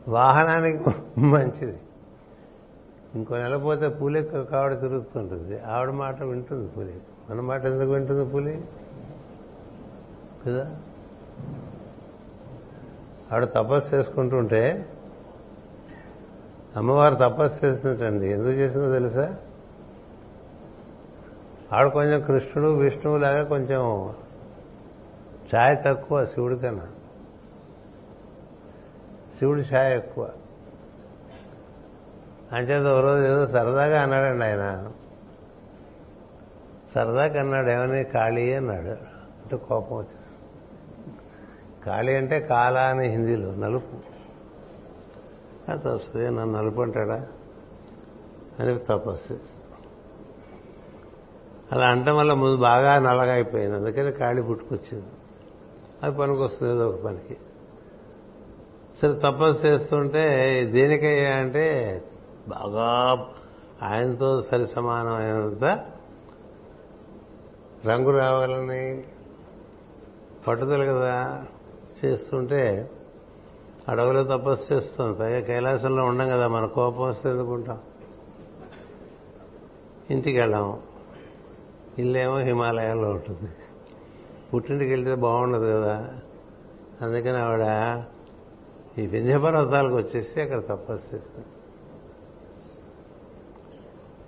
[0.08, 0.84] వాహనానికి
[1.20, 1.78] మంచిది.
[3.14, 5.60] ఇంకో నెల పోతే పులి కావిడ తిరుగుతుంటుంది.
[5.60, 6.94] ఆవిడ మాట వింటుంది పులి.
[7.30, 8.64] మన మాట ఎందుకు వింటుంది పులి?
[10.46, 10.76] కదా?
[13.32, 14.88] ఆవిడ తపస్సు చేసుకుంటుంటే
[16.76, 18.26] అమ్మవారు తపస్సు చేసినట్టండి.
[18.28, 19.36] ఎందుకు చేసిందో తెలుసా?
[21.72, 24.14] ఆవిడ కొంచెం కృష్ణుడు విష్ణువు లాగా కొంచెం
[25.56, 26.86] ఛాయ్ తక్కువ శివుడి కన్నా.
[29.38, 30.30] శివుడి ఛాయ్ ఎక్కువ.
[32.52, 34.92] అంచేత ఓ రోజు ఏదో సరదాగా అన్నాడండి ఆయన.
[36.94, 38.04] సరదాగా అన్నాడు ఏమని?
[38.04, 38.88] ఖాళీ అన్నాడు.
[38.88, 40.38] అంటే కోపం వచ్చేసింది.
[41.84, 43.96] ఖాళీ అంటే కాల అని హిందీలో నలుపు.
[45.70, 47.26] అది వస్తుంది నన్ను నలుపు అంటాడా?
[48.60, 49.59] అని తపస్సు చేసి
[51.72, 53.76] అలా అంటం వల్ల ముందు బాగా నల్లగా అయిపోయింది.
[53.76, 55.06] అందుకని ఖాళీ పుట్టుకొచ్చింది.
[56.02, 57.36] అది పనికి వస్తుంది ఏదో ఒక పనికి.
[59.02, 62.02] సరే తపస్సు చేస్తుంటే దేనికయ్యా అంటే
[62.48, 62.86] బాగా
[63.82, 65.64] ఆయనతో సరి సమానమైనంత
[67.86, 69.04] రంగు రావాలని
[70.48, 71.44] పట్టుదల కదా
[72.04, 72.90] చేస్తుంటే
[73.88, 75.18] అడవిలో తపస్సు చేస్తుంది.
[75.18, 77.78] పైగా కైలాసంలో ఉండం కదా మన కోపం వస్తే ఎందుకుంటాం?
[80.10, 80.89] ఇంటికి వెళ్ళాము
[82.00, 83.50] ఇల్లేమో హిమాలయాల్లో ఉంటుంది.
[84.54, 86.20] పుట్టింటికి వెళ్తే బాగుండదు కదా.
[87.02, 88.04] అందుకని ఆవిడ
[88.98, 91.46] ఈ వింధ్యపర్వతాలకు వచ్చేసి అక్కడ తపస్సు చేస్తుంది.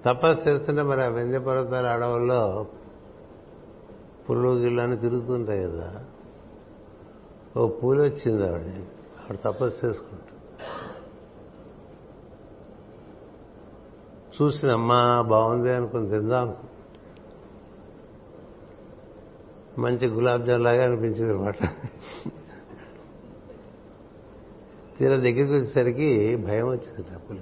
[0.04, 2.66] తపస్సు చేస్తుంటే మరి ఆ వింధ్యపర్వతాల అడవుల్లో
[4.30, 6.04] పుల్లు గిళ్ళు అని తిరుగుతుంటాయి కదా.
[7.56, 8.66] ఓ పూలు వచ్చింది ఆవిడ.
[9.20, 10.26] ఆవిడ తపస్సు చేసుకుంటా
[14.42, 16.71] చూసిన అమ్మా బాగుంది అనుకుని తిందాం అనుకుని
[19.78, 21.56] మంచి గులాబ్ జామ్ లాగా అనిపించింది అనమాట
[24.98, 27.40] తీరా దగ్గరికి వచ్చేసరికి భయం వచ్చిందట పులి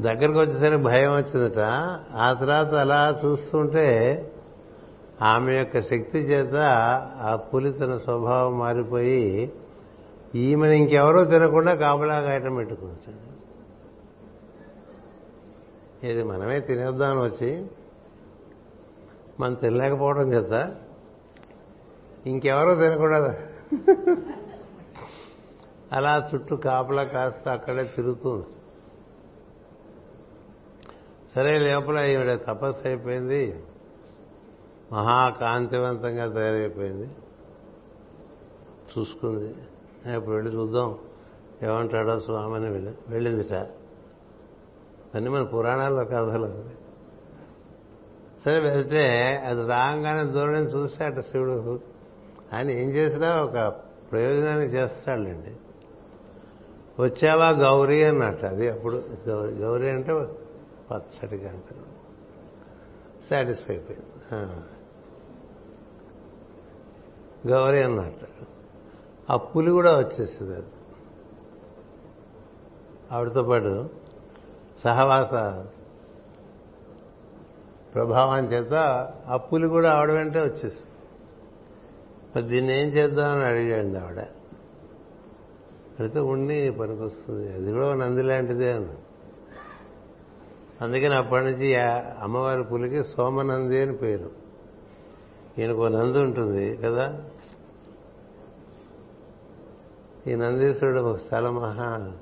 [0.00, 1.58] దగ్గరకు వచ్చేసరికి భయం వచ్చిందట.
[2.14, 3.86] ఆ తర్వాత అలా చూస్తుంటే
[5.22, 6.54] ఆమె యొక్క శక్తి చేత
[7.20, 9.52] ఆ పులి తన స్వభావం మారిపోయి
[10.34, 13.36] ఈమెను ఇంకెవరో తినకుండా కాపలాగా ఐటమ్ పెట్టుకుంటాడు
[16.06, 17.66] ఇది మనమే తినేద్దామని వచ్చి
[19.40, 20.76] మనం తినలేకపోవడం చేత
[22.26, 23.34] ఇంకెవరో తినకూడదు?
[25.92, 28.46] అలా చుట్టూ కాపలా కాస్త అక్కడే తిరుగుతుంది.
[31.34, 33.64] సరే లోపల ఈవిడ తపస్సు అయిపోయింది.
[34.92, 37.10] మహాకాంతివంతంగా తయారైపోయింది.
[38.98, 39.54] చూసుకుంది.
[40.16, 40.98] ఇప్పుడు వెళ్ళి చూద్దాం.
[41.62, 43.52] ఏమంటాడో స్వామిని వెళ్ళి వెళ్ళిందిట.
[45.14, 46.85] అన్నీ మన పురాణాల్లో కథలు.
[48.46, 51.80] సరే వెళ్తే అది రాగానే దూరం చూశాట శివుడు
[52.52, 53.68] ఆయన ఏం చేసినా ఒక
[54.12, 55.56] ప్రయోజనాన్ని చేస్తాడండి
[57.02, 60.12] వచ్చావా గౌరీ అన్నట్టు అది అప్పుడు గౌరీ అంటే
[60.90, 61.96] పచ్చడిగా అంటారు
[63.30, 64.66] సాటిస్ఫై అయిపోయింది.
[67.48, 68.26] గౌరీ అన్నట్టు.
[69.32, 70.66] ఆ పులి కూడా వచ్చేసింది అది.
[73.12, 73.90] ఆవిడతో పాటు
[74.84, 75.34] సహవాస
[77.96, 78.74] ప్రభావం చేత
[79.28, 79.36] ఆ
[79.68, 80.82] కూడా ఆవిడ వెంటే వచ్చేసింది
[82.36, 84.18] మరి దీన్ని ఏం చేద్దామని అడిగాడు ఆవిడ.
[85.98, 87.52] అడిగితే ఉండి పనికొస్తుంది.
[87.52, 88.86] అది కూడా నంది లాంటిదే అని
[90.80, 91.76] అందుకని అప్పటి నుంచి
[92.20, 94.30] అమ్మవారి పులికి సోమనంది అని పేరు.
[95.58, 97.22] ఈయనకు ఒక నంది ఉంటుంది కదా.
[100.26, 102.12] ఈ నందీశ్వరుడు ఒక స్థల మహా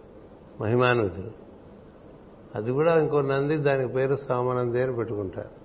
[0.60, 1.30] మహిమానుతుడు
[2.54, 5.63] అది కూడా ఇంకో నంది దానికి పేరు సోమనంది అని పెట్టుకుంటారు.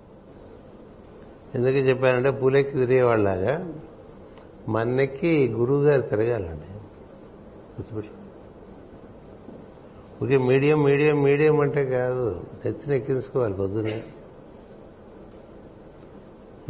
[1.55, 3.73] ఎందుకు చెప్పానంటే పూలెక్కి తిరిగేవాళ్ళలాగా
[4.69, 6.69] మన్నెక్కి గురువు గారు తిరగాలండి.
[7.75, 8.15] గుర్తుపెట్టు
[10.23, 14.03] ఓకే మీడియం మీడియం మీడియం అంటే కాదు నెత్తిని ఎక్కించుకోవాలి పొద్దునే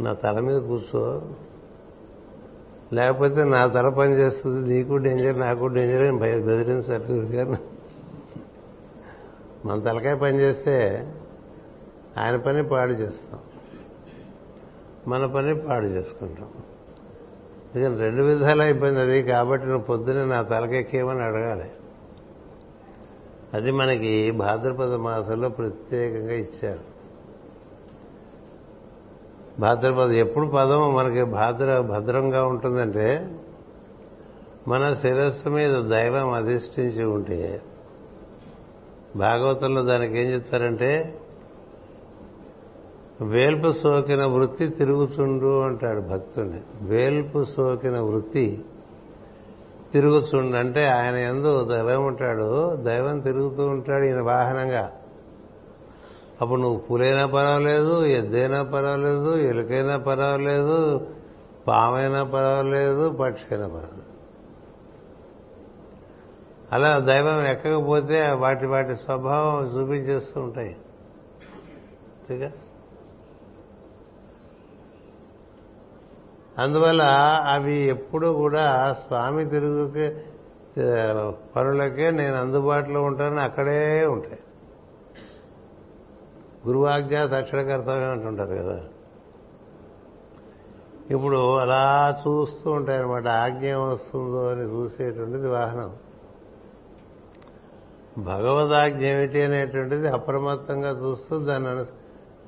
[0.00, 1.22] నా తల మీద కూర్చో.
[2.92, 7.56] లేకపోతే నా తల పని చేస్తుంది నీకు డేంజర్ నాకు డేంజర్ అని భయ బెదిరించారు గురువు గారు
[9.66, 10.76] మన తలకాయ పని చేస్తే
[12.18, 13.40] ఆయన పని పాడు చేస్తాం.
[15.10, 16.48] మన పని పాడు చేసుకుంటాం.
[17.82, 21.70] ఇక రెండు విధాలు అయిపోయింది అది కాబట్టి నువ్వు పొద్దున్నే నా తలకెక్కేమని అడగాలి.
[23.54, 26.90] అది మనకి భాద్రపద మాసంలో ప్రత్యేకంగా ఇచ్చారు.
[29.60, 33.38] భాద్రపద ఎప్పుడు పదం మనకి భాద్ర భద్రంగా ఉంటుందంటే
[34.68, 37.62] మన శిరస్సు మీద దైవం అధిష్ఠించి ఉంటే
[39.16, 41.20] భాగవతంలో దానికి ఏం చెప్తారంటే
[43.22, 48.64] వేల్పు సోకిన వృత్తి తిరుగుచుండు అంటాడు భక్తుడిని వేల్పు సోకిన వృత్తి
[49.92, 52.76] తిరుగుచుండు అంటే ఆయన ఎందు దైవం ఉంటాడు.
[52.76, 54.92] దైవం తిరుగుతూ ఉంటాడు ఈయన వాహనంగా.
[56.40, 61.06] అప్పుడు నువ్వు పులైనా పర్వాలేదు ఎద్దైనా పర్వాలేదు ఎలుకైనా పర్వాలేదు
[61.68, 64.02] పామైనా పర్వాలేదు పక్షి అయినా పర్వాలేదు.
[66.72, 70.76] అలా దైవం ఎక్కకపోతే వాటి వాటి స్వభావం చూపించేస్తూ ఉంటాయి.
[72.18, 72.52] అంతేగా?
[76.62, 77.02] అందువల్ల
[77.54, 78.64] అవి ఎప్పుడూ కూడా
[79.02, 80.06] స్వామి తిరుగుకే
[81.54, 83.78] పనులకే నేను అందుబాటులో ఉంటానని అక్కడే
[84.14, 84.40] ఉంటాయి.
[86.66, 88.78] గురువాజ్ఞ తక్షణ కర్తవ్యం అంటుంటారు కదా.
[91.14, 91.82] ఇప్పుడు అలా
[92.22, 95.90] చూస్తూ ఉంటాయి అనమాట ఆజ్ఞ వస్తుందో అని చూసేటువంటిది వాహనం.
[98.28, 101.72] భగవదాజ్ఞ ఏమిటి అనేటువంటిది అప్రమత్తంగా చూస్తూ దాన్ని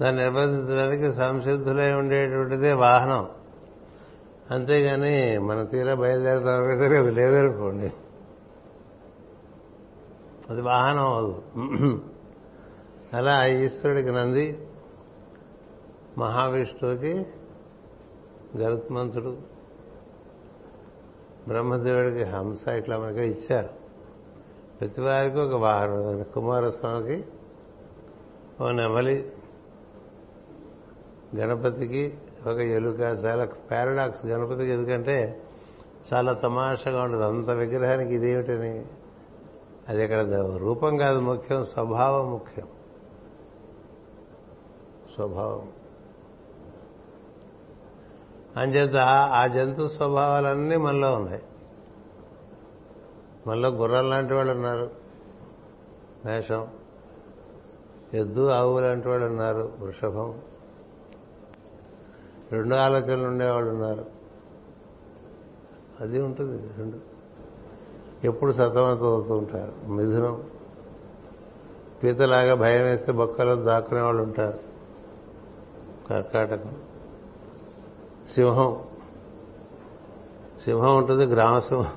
[0.00, 3.22] దాన్ని నిర్బంధించడానికి సంసిద్ధులై ఉండేటువంటిదే వాహనం.
[4.52, 7.90] అంతేగాని మన తీరా బయలుదేరుతాం కదా అది లేదనుకోండి
[10.50, 11.34] అది వాహనం అవదు
[13.16, 14.46] అలా ఈశ్వరుడికి నంది
[16.18, 17.26] మహావిష్ణువుకి
[18.56, 19.32] గరుత్మంతుడు
[21.48, 23.70] బ్రహ్మదేవుడికి హంస ఇట్లా మనకి ఇచ్చారు.
[24.80, 27.24] ప్రతి వారికి ఒక వాహనం కుమారస్వామికి
[28.60, 29.16] ఓ నెమలి
[31.36, 32.04] గణపతికి
[32.46, 34.26] ఒక ఎలుక చాలా పారాడాక్స్.
[34.26, 35.42] గణపతికి ఎందుకంటే
[36.14, 38.86] చాలా తమాషగా ఉంటుంది అంత విగ్రహానికి ఇదేమిటని.
[39.88, 40.26] అది ఇక్కడ
[40.56, 42.66] రూపం కాదు ముఖ్యం స్వభావం ముఖ్యం.
[45.14, 45.72] స్వభావం.
[48.56, 48.96] అంచేత
[49.32, 51.42] ఆ జంతు స్వభావాలన్నీ మనలో ఉన్నాయి.
[53.46, 54.90] మనలో గుర్రం లాంటి వాళ్ళు ఉన్నారు.
[56.24, 56.66] మేషం
[58.14, 59.72] ఎద్దు ఆవు లాంటి వాళ్ళు ఉన్నారు.
[59.80, 60.40] వృషభం.
[62.52, 64.06] రెండు ఆలోచనలు ఉండేవాళ్ళు ఉన్నారు.
[66.00, 66.98] అది ఉంటుంది రెండు.
[68.26, 69.90] ఎప్పుడు సతమతమవుతూ ఉంటారు.
[69.90, 70.42] మిథునం.
[72.02, 74.58] పీతలాగా భయం వేస్తే బొక్కలో దాక్కునే వాళ్ళు ఉంటారు.
[76.08, 76.76] కర్కాటకం.
[78.34, 78.82] సింహం.
[80.64, 81.92] సింహం ఉంటుంది గ్రామ సింహం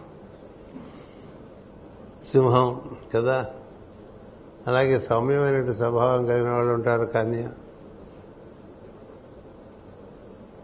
[2.32, 3.46] సింహం కదా?
[4.68, 7.50] అలాగే సౌమ్యమైన స్వభావం కలిగిన వాళ్ళు ఉంటారు కన్య.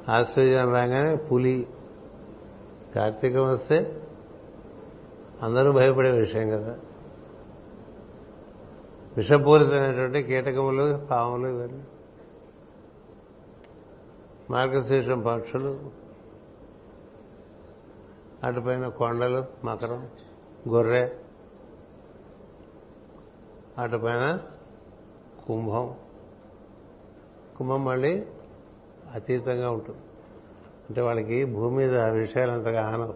[0.10, 1.68] ఆశ్చర్యం రాగానే పులి
[2.96, 4.08] కార్తీకం వస్తే
[5.42, 6.80] అందరూ భయపడే విషయం కదా.
[9.18, 11.84] విషపూరితమైనటువంటి కీటకములు పాములు ఇవన్నీ.
[14.50, 15.80] మార్గశీర్షం పక్షులు
[18.44, 20.10] అటుపైన కొండలు మకరం
[20.70, 21.10] గొర్రె
[23.78, 24.40] అటుపైన
[25.48, 25.96] కుంభం.
[27.58, 28.26] కుంభం మళ్ళీ
[29.14, 30.00] అతీతంగా ఉంటుంది.
[30.90, 33.14] అంటే వాళ్ళకి భూమి మీద విషయాలు అంతగా ఆనవు.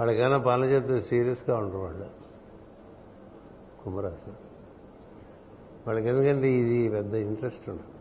[0.00, 2.06] వాళ్ళకైనా పనులు చెప్తే సీరియస్గా ఉంటారు వాళ్ళు.
[3.84, 4.30] కుంభరాశి.
[5.86, 7.98] వాళ్ళకి ఎందుకంటే ఇది పెద్ద ఇంట్రెస్ట్ ఉండదు.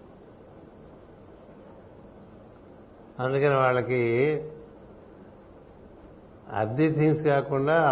[3.24, 4.44] అందుకని వాళ్ళకి
[6.54, 7.84] అద్దె థింగ్స్ కాకుండా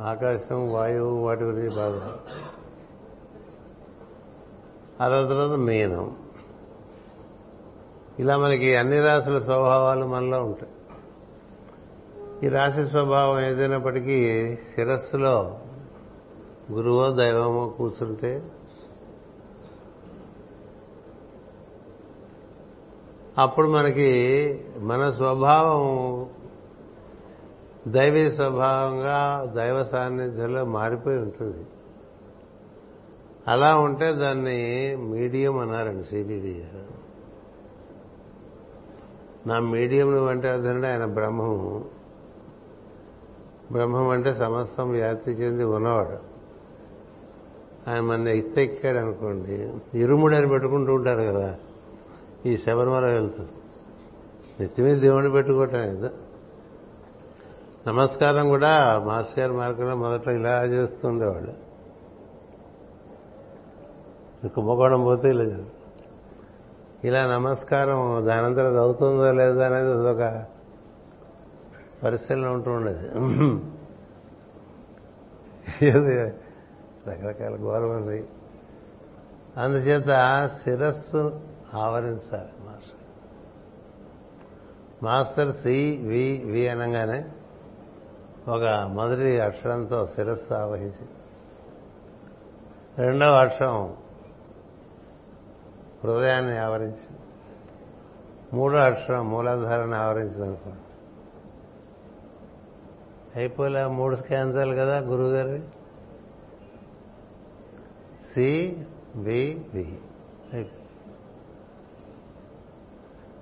[0.00, 2.20] ఆకాశం వాయువు వాటి గురించి బాగా
[5.00, 6.25] ఆ తర్వాత మీనం
[8.18, 10.72] ఇలా మనకి అన్ని రాశుల స్వభావాలు మనలో ఉంటాయి.
[12.46, 14.18] ఈ రాశి స్వభావం ఏదైనప్పటికీ
[14.74, 15.58] శిరస్సులో
[16.72, 18.42] గురువో దైవమో కూర్చుంటే
[23.38, 24.10] అప్పుడు మనకి
[24.78, 26.26] మన స్వభావం
[27.92, 31.66] దైవీ స్వభావంగా దైవ సాన్నిధ్యంలో మారిపోయి ఉంటుంది.
[33.48, 36.95] అలా ఉంటే దాన్ని మీడియం అన్నారండి సిబిడి గారు.
[39.46, 40.48] నా మీడియం నువ్వు అంటే
[40.88, 41.84] ఆయన బ్రహ్మము.
[43.72, 46.36] బ్రహ్మం అంటే సమస్తం వ్యాప్తి చెంది ఉన్నవాడు.
[47.90, 51.56] ఆయన మన ఎత్తెక్కాడు అనుకోండి ఇరుముడు అని పెట్టుకుంటూ ఉంటారు కదా
[52.46, 53.48] ఈ శబరిమల వెళ్తారు
[54.60, 56.10] నెత్తి మీద దేవుడిని పెట్టుకోవటం కదా
[57.88, 61.66] నమస్కారం కూడా మాస్టర్ గారి మార్గంలో మొదట్లో ఇలా చేస్తుండేవాడు
[64.48, 65.75] కుంభకోణం పోతే ఇలా చేస్తారు.
[67.06, 70.44] ఇలా నమస్కారం దానంతరం అది అవుతుందో లేదో అనేది అదొక
[72.02, 73.08] పరిశీలన ఉంటూ ఉండేది.
[77.10, 78.28] రకరకాల గౌరవం ఉంది
[79.56, 80.10] అందుచేత
[80.64, 81.40] శిరస్సు
[81.74, 83.04] ఆవరించాలి master.
[85.04, 87.20] Master C V V అనగానే
[88.48, 91.06] ఒక మొదటి అక్షరంతో శిరస్సు ఆవహించి
[92.98, 93.96] రెండవ అక్షరం
[96.02, 97.06] హృదయాన్ని ఆవరించి
[98.54, 100.72] మూడో అక్షరం మూలాధారాన్ని ఆవరించిందనుకో
[103.34, 105.62] అయిపోలే మూడు స్కాన్సాలు కదా గురువు గారి
[108.24, 108.76] సి
[109.16, 109.40] బి
[109.74, 109.84] బి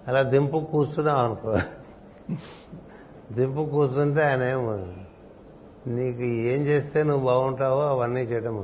[0.07, 1.53] అలా దింపు కూర్చున్నాం అనుకో.
[3.33, 4.75] దింపు కూర్చుంటే ఆయన ఏమో
[5.87, 8.57] నీకు ఏం చేస్తే నువ్వు బాగుంటావో అవన్నీ చేయడం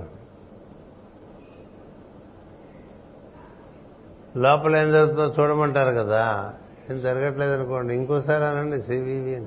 [4.37, 6.55] లోపల ఏం జరుగుతుందో చూడమంటారు కదా.
[6.91, 7.95] ఏం జరగట్లేదు అనుకోండి.
[7.95, 9.47] ఇంకోసారి అనండి సివివి అని.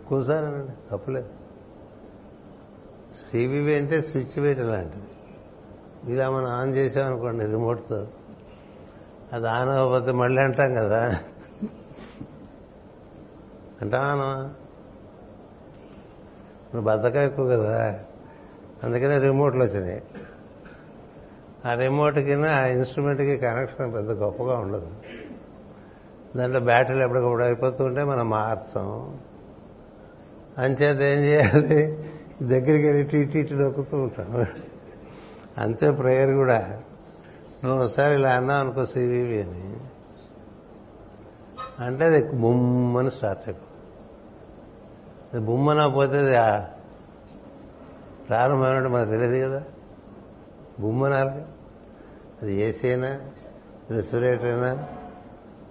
[0.00, 1.28] ఇంకోసారి అనండి తప్పలేదు.
[3.30, 5.02] సివివి అంటే స్విచ్ వేయటం లాంటిది.
[6.14, 8.06] ఇలా మనం ఆన్ చేసామనుకోండి రిమోట్తో.
[9.32, 11.20] అది ఆన్ అవ్వకపోతే మళ్ళీ అంటాం కదా.
[13.82, 14.64] అంటాను
[16.74, 18.00] నువ్వు బద్దక ఎక్కువ కదా.
[18.84, 20.02] అందుకనే రిమోట్లు వచ్చినాయి.
[21.66, 24.90] ఆ రిమోట్కి ఆ ఇన్స్ట్రుమెంట్కి కనెక్షన్ పెద్ద గొప్పగా ఉండదు.
[26.36, 29.18] దాంట్లో బ్యాటరీలు ఎప్పటికప్పుడు అయిపోతుంటే మనం మార్చాం.
[30.58, 32.10] అంచేత ఏం చేయాలి?
[32.42, 34.46] దగ్గరికి వెళ్ళి ఇటు ఇటు దొక్కుతూ ఉంటాం.
[35.58, 36.80] అంతే ప్రేయర్ కూడా.
[37.64, 39.76] నువ్వు ఒకసారి ఇలా అన్నావు అనుకో సివివి అని.
[41.84, 43.66] అంటే అది బొమ్మని స్టార్ట్ అయిపో
[45.40, 46.18] బొమ్మన పోతే
[48.28, 49.62] ప్రారంభమైనట్టు మనకు తెలియదు కదా.
[50.80, 51.42] బొమ్మనాలి
[52.44, 53.20] అది ఏసీ అయినా
[53.90, 54.88] రెఫ్రిజరేటర్ అయినా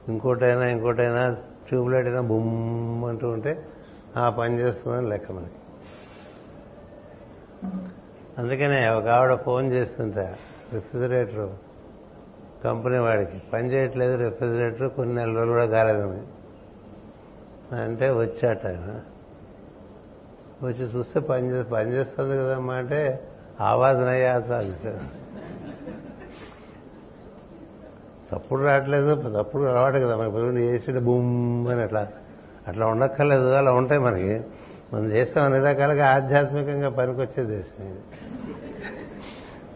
[0.09, 3.65] ఇంకోటైనా ఇంకోటైనా ట్యూబ్లైట్ అయినా బుమ్ అంటూ ఉంటే
[4.17, 5.53] ఆ పని చేస్తుందని లెక్క మనకి.
[8.37, 10.35] అందుకనే ఒక ఆవిడ ఫోన్ చేస్తుంటే
[10.73, 11.49] రెఫ్రిజరేటర్
[12.63, 16.21] కంపెనీ వాడికి పని చేయట్లేదు రెఫ్రిజిరేటర్ కొన్ని నెల రోజులు కూడా కాలేదని.
[17.81, 19.01] అంటే వచ్చాట ఆయన.
[20.63, 23.29] వచ్చి చూస్తే పని పని చేస్తుంది కదమ్మా అంటే
[23.61, 25.22] ఆవాజన అయ్యాలి
[28.33, 30.15] తప్పుడు రావట్లేదు తప్పుడు అలవాటు కదా.
[30.17, 32.07] మనకి పొద్దున్న చేసి బుమ్ అని అట్లా.
[32.67, 34.41] అట్లా ఉండక్కర్లేదు అలా ఉంటాయి మనకి.
[34.93, 37.99] మనం చేస్తాం అన్ని రకాలుగా ఆధ్యాత్మికంగా పనికొచ్చే దేశం ఇది.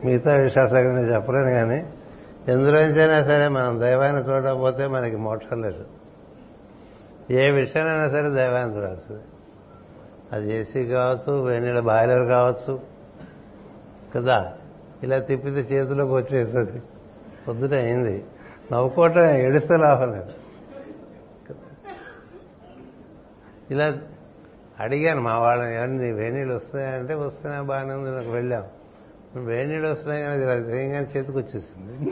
[0.05, 1.93] మిగతా విశ్వాసాలు నేను చెప్పలేను కానీ
[2.47, 5.85] ఎందులోంచైనా సరే మనం దైవాన్ని చూడకపోతే మనకి మోక్షం లేదు.
[7.31, 9.21] ఏ విషయానైనా సరే దైవాన్ని చూడాల్సింది.
[10.31, 12.79] అది ఏసీ కావచ్చు వేణీళ్ళ బాయిలర్ కావచ్చు
[14.15, 14.53] కదా.
[15.03, 16.81] ఇలా తిప్పితే చేతిలోకి వచ్చేస్తుంది.
[17.47, 18.25] పొద్దున అయింది.
[18.73, 20.31] నవ్వుకోవటం ఏడిస్తే లాభం లేదు.
[23.71, 23.97] ఇలా
[24.79, 28.63] అడిగాను మా వాళ్ళని ఏమన్నా వేణీళ్ళు వస్తాయంటే వస్తున్నాయి బాగానే ఉంది నాకు వెళ్ళాం.
[29.35, 32.11] వేణీళ్ళు వస్తున్నాయి కానీ అది వేయంగానే చేతికి వచ్చేసింది.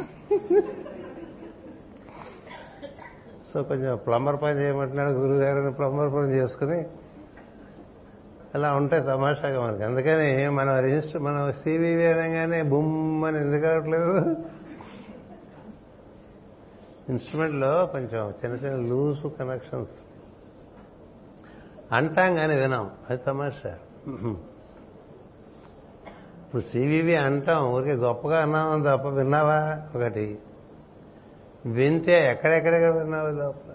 [3.54, 6.84] సో కొంచెం ప్లంబర్ పని చేయమంటున్నాడు గురుగారిని ప్లంబర్ పని చేసుకుని
[8.56, 9.84] అలా ఉంటాయి తమాషాగా మనకి.
[9.84, 14.36] అందుకని మనం రిజిస్టర్ మనం సివివి అనగానే బుమ్మని ఎందుకు కావట్లేదు
[17.10, 19.92] ఇన్స్ట్రుమెంట్లో కొంచెం చిన్న చిన్న లూజ్ కనెక్షన్స్.
[21.92, 22.92] అంటాం కానీ వినాం.
[23.10, 23.78] అది తమాషా.
[26.46, 27.74] ఇప్పుడు సివివి అంటాం.
[27.74, 29.82] ఊరికే గొప్పగా అన్నాం తప్ప విన్నావా?
[29.96, 30.40] ఒకటి.
[31.66, 33.74] వింటే ఎక్కడెక్కడెక్కడ విన్నావు లోపల?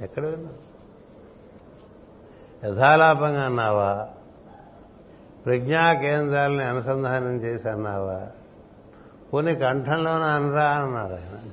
[0.00, 0.72] ఎక్కడ విన్నావు?
[2.66, 4.08] యథాలాపంగా అన్నావా?
[5.46, 8.26] ప్రజ్ఞా కేంద్రాలని అనుసంధానం చేసి అన్నావా?
[9.32, 11.50] పోనీ కంఠంలోనే అనరా అన్నాడు ఆయన.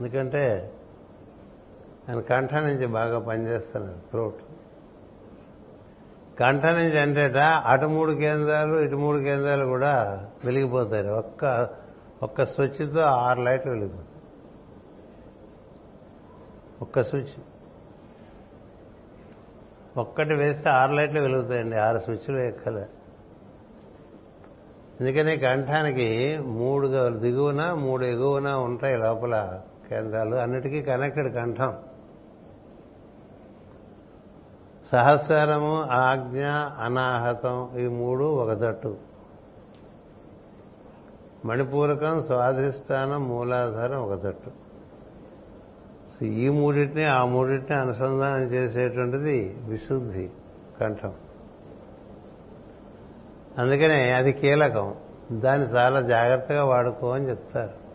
[0.00, 0.72] ఎందుకంటే
[2.08, 4.42] ఆయన కంఠ నుంచి బాగా పనిచేస్తున్నారు త్రోట్
[6.40, 11.08] కంఠ నుంచి అంటేట అటు మూడు కేంద్రాలు ఇటు మూడు కేంద్రాలు కూడా వెలిగిపోతాయి.
[11.08, 11.68] ఒక్క
[12.22, 14.08] ఒక్క స్విచ్తో ఆరు లైట్లు వెలిగిపోతాయి.
[16.82, 17.40] ఒక్క స్విచ్.
[19.98, 22.86] ఒక్కటి వేస్తే ఆరు లైట్లు వెలుగుతాయండి ఆరు స్విచ్లు ఎక్కలే.
[25.00, 26.88] అందుకని కంఠానికి మూడు
[27.18, 29.60] దిగువన మూడు ఎగువన ఉంటాయి లోపల.
[29.90, 31.76] కేంద్రాలు అన్నిటికీ కనెక్టెడ్ కంఠం.
[34.92, 36.44] సహస్రము ఆజ్ఞ
[36.78, 38.96] అనాహతం ఈ మూడు ఒక జట్టు.
[41.44, 44.50] మణిపూరకం స్వాధిష్టానం మూలాధారం ఒక జట్టు.
[46.24, 50.30] ఈ మూడింటిని ఆ మూడింటిని అనుసంధానం చేసేటువంటిది విశుద్ధి
[50.80, 51.12] కంఠం.
[53.58, 54.94] అందుకనే అది కీలకం.
[55.32, 57.87] దాన్ని చాలా జాగ్రత్తగా వాడుకో అని చెప్తారు.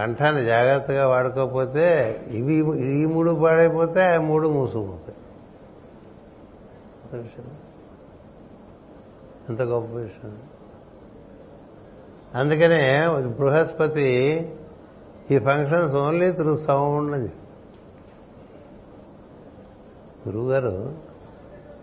[0.00, 1.86] కంఠాన్ని జాగ్రత్తగా వాడుకోకపోతే
[2.30, 2.54] ఇవి
[2.86, 5.16] ఈ మూడు పాడైపోతే ఆ మూడు మూసుకుపోతాయి.
[9.48, 10.38] ఎంత గొప్ప విషయం.
[12.34, 14.08] అందుకనే బృహస్పతి
[15.30, 17.28] ఈ ఫంక్షన్స్ ఓన్లీ త్రూ సౌండ్ అని
[20.28, 20.98] గురువుగారు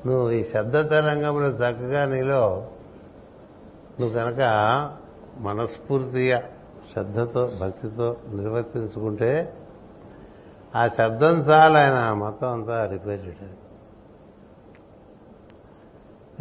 [0.05, 2.67] నువ్వు ఈ శబ్ద తరంగంలో చక్కగా నీలో
[3.99, 4.41] నువ్వు కనుక
[5.37, 6.41] మనస్ఫూర్తిగా
[6.97, 9.53] శ్రద్ధతో భక్తితో నిర్వర్తించుకుంటే
[10.75, 13.61] ఆ శబ్దం చాలు ఆయన మొత్తం అంతా రిపేర్ చేయడానికి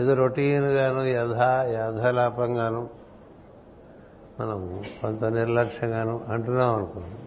[0.02, 2.90] ఏదో రొటీన్గాను యథా యథాలాపంగాను
[4.40, 7.18] మనం కొంత నిర్లక్ష్యంగాను అంటున్నాం అనుకున్నాం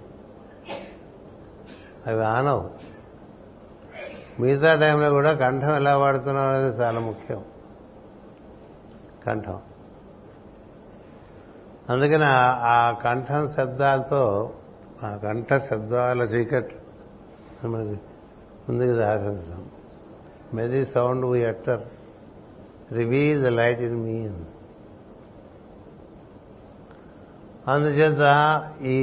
[2.08, 2.70] అవి ఆనవు.
[4.42, 7.46] మిగతా టైంలో కూడా కంఠం ఎలా వాడుతున్నాం అనేది చాలా ముఖ్యం.
[9.26, 9.60] కంఠం.
[11.90, 14.54] అందుకని ఆ కంఠం శబ్దాలతో
[15.04, 18.02] ఆ కంఠ శబ్దాల చీకట్లు మనకి
[18.70, 19.72] ఉంది కదా ఆశించడం
[20.54, 21.82] మెది సౌండ్ వీ ఎట్టర్
[22.94, 24.30] రివీ ద లైట్ ఇన్ మీ
[27.68, 28.24] అందుచేత
[28.82, 28.98] ఈ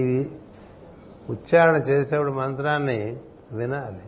[1.30, 3.20] ఉచ్చారణ చేసేప్పుడు మంత్రాన్ని
[3.52, 4.02] వినాలి.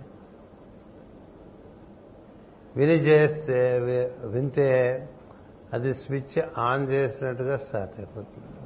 [2.77, 3.79] విని చేస్తే
[4.25, 4.69] వింటే
[5.73, 8.58] అది స్విచ్ ఆన్ చేసినట్టుగా స్టార్ట్ అయిపోతుంది.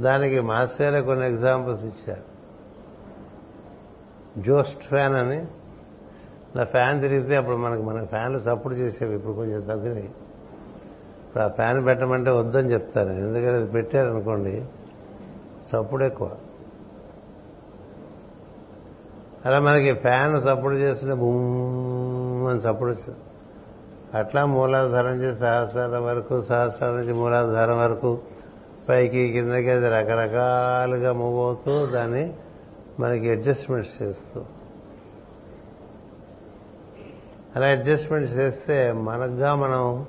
[0.00, 2.30] దానికి మాస్టర్లే కొన్ని ఎగ్జాంపుల్స్ ఇచ్చారు.
[4.40, 5.46] జోస్ట్ ఫ్యాన్ అని.
[6.56, 10.06] నా ఫ్యాన్ తిరిగితే అప్పుడు మనకు మన ఫ్యాన్లు సపోర్ట్ చేసేవి ఇప్పుడు కొంచెం తగ్గినాయి.
[11.28, 14.64] ఇప్పుడు ఆ ఫ్యాన్ పెట్టమంటే వద్దని చెప్తాను ఎందుకంటే అది పెట్టారనుకోండి
[15.72, 16.36] సపోర్ట్ ఎక్కువ.
[19.46, 23.20] అలా మనకి ఫ్యాన్ సపోర్ట్ చేస్తుంటే బుమ్ అని సపోర్ట్ వచ్చింది
[24.14, 28.18] అట్లా మూలాధారం నుంచి సహస్రాల వరకు సహస్రాల నుంచి మూలాధారం వరకు
[28.90, 32.34] పైకి కిందకి అది రకరకాలుగా మూవ్ అవుతూ దాన్ని
[33.00, 34.44] మనకి అడ్జస్ట్మెంట్స్ చేస్తూ.
[37.56, 40.06] అలా అడ్జస్ట్మెంట్స్ చేస్తే మనకుగా మనం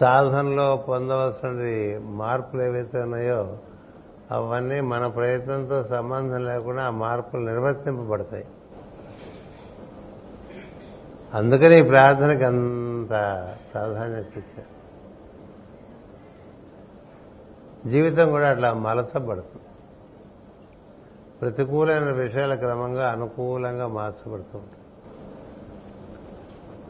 [0.00, 1.50] సాధనలో పొందవలసిన
[2.04, 3.58] మార్పులు ఏవైతే ఉన్నాయో
[4.30, 8.44] అవన్నీ మన ప్రయత్నంతో సంబంధం లేకుండా ఆ మార్పులు నిర్వర్తింపబడతాయి.
[11.34, 13.10] అందుకని ఈ ప్రార్థనకి అంత
[13.74, 14.81] ప్రాధాన్యత ఇచ్చారు.
[17.86, 19.62] జీవితం కూడా అట్లా మలచబడుతుంది.
[21.40, 24.82] ప్రతికూలమైన విషయాల క్రమంగా అనుకూలంగా మార్చబడుతూ ఉంటుంది.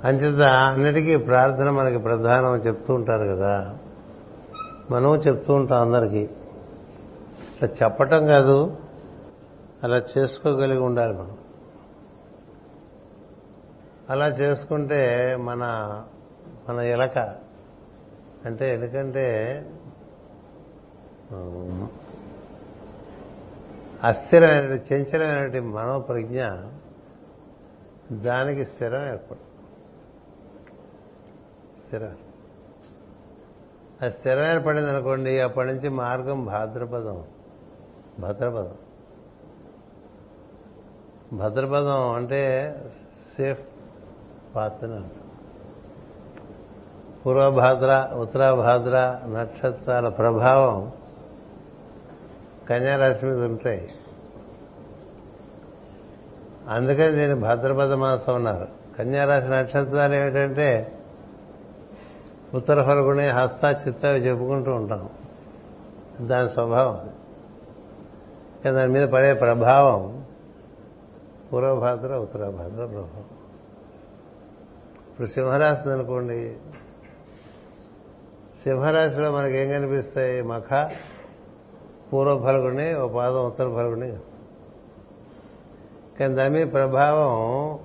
[0.04, 3.78] అంచేత అన్నిటికీ ప్రార్థన మనకి ప్రధానం చెప్తూ ఉంటారు కదా.
[4.90, 6.30] మనం చెప్తూ ఉంటాం అందరికీ.
[7.62, 8.76] అట్లా చెప్పటం కాదు
[9.84, 11.36] అలా చేసుకోగలిగి ఉండాలి మనం.
[14.10, 15.62] అలా చేసుకుంటే మన
[16.68, 17.18] మన ఎలక
[18.46, 19.26] అంటే ఎందుకంటే
[24.02, 26.44] అస్థిరమైన చంచలమైనటువంటి మనోప్రజ్ఞ
[28.12, 29.38] దానికి స్థిరం ఏర్పడు.
[31.86, 32.16] స్థిరం.
[34.02, 37.24] అది స్థిరం ఏర్పడింది అనుకోండి అప్పటి నుంచి మార్గం భాద్రపదం.
[38.20, 38.74] భద్రపదం.
[41.32, 42.74] భద్రపదం అంటే
[43.36, 43.66] సేఫ్
[44.56, 45.02] పాత్
[47.26, 50.92] పూర్వభాద్ర ఉత్తరాభాద్ర నక్షత్రాల ప్రభావం
[52.68, 53.90] కన్యారాశి మీద ఉంటాయి.
[56.68, 60.98] అందుకని దీన్ని భద్రపద మాసం ఉన్నారు కన్యారాశి నక్షత్రాలు ఏమిటంటే
[62.54, 65.08] ఉత్తర ఫలగుణి హస్త చిత్తవి చెప్పుకుంటూ ఉంటాం.
[66.20, 67.10] దాని స్వభావం
[68.72, 70.26] దాని మీద పడే ప్రభావం
[71.52, 73.24] పూర్వభాద్ర ఉత్తరభాద్ర ప్రభావం
[75.10, 76.56] ఇప్పుడు సింహరాశి అనుకోండి.
[78.64, 80.42] సింహరాశిలో మనకేం కనిపిస్తాయి?
[80.42, 80.90] మఖ
[82.12, 84.12] పూర్వ ఫలగుణి ఓ పాదం ఉత్తర ఫలగుణి
[86.20, 87.78] కానీ దాని మీద ప్రభావం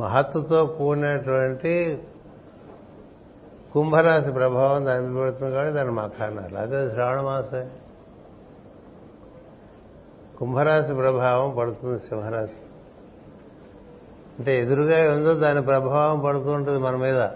[0.00, 2.02] మహత్తుతో కూడినటువంటి
[3.72, 6.22] కుంభరాశి ప్రభావం దాని మీద పడుతుంది కాబట్టి దాన్ని మఖ
[6.56, 7.68] అదే శ్రావణ మాసమే
[10.38, 12.52] కుంభరాశి ప్రభావం పడుతుంది సింహరాశి.
[14.38, 17.28] అంటే ఎదురుగా ఉందో దాని ప్రభావం పడుతూ ఉంటుంది మన మీద.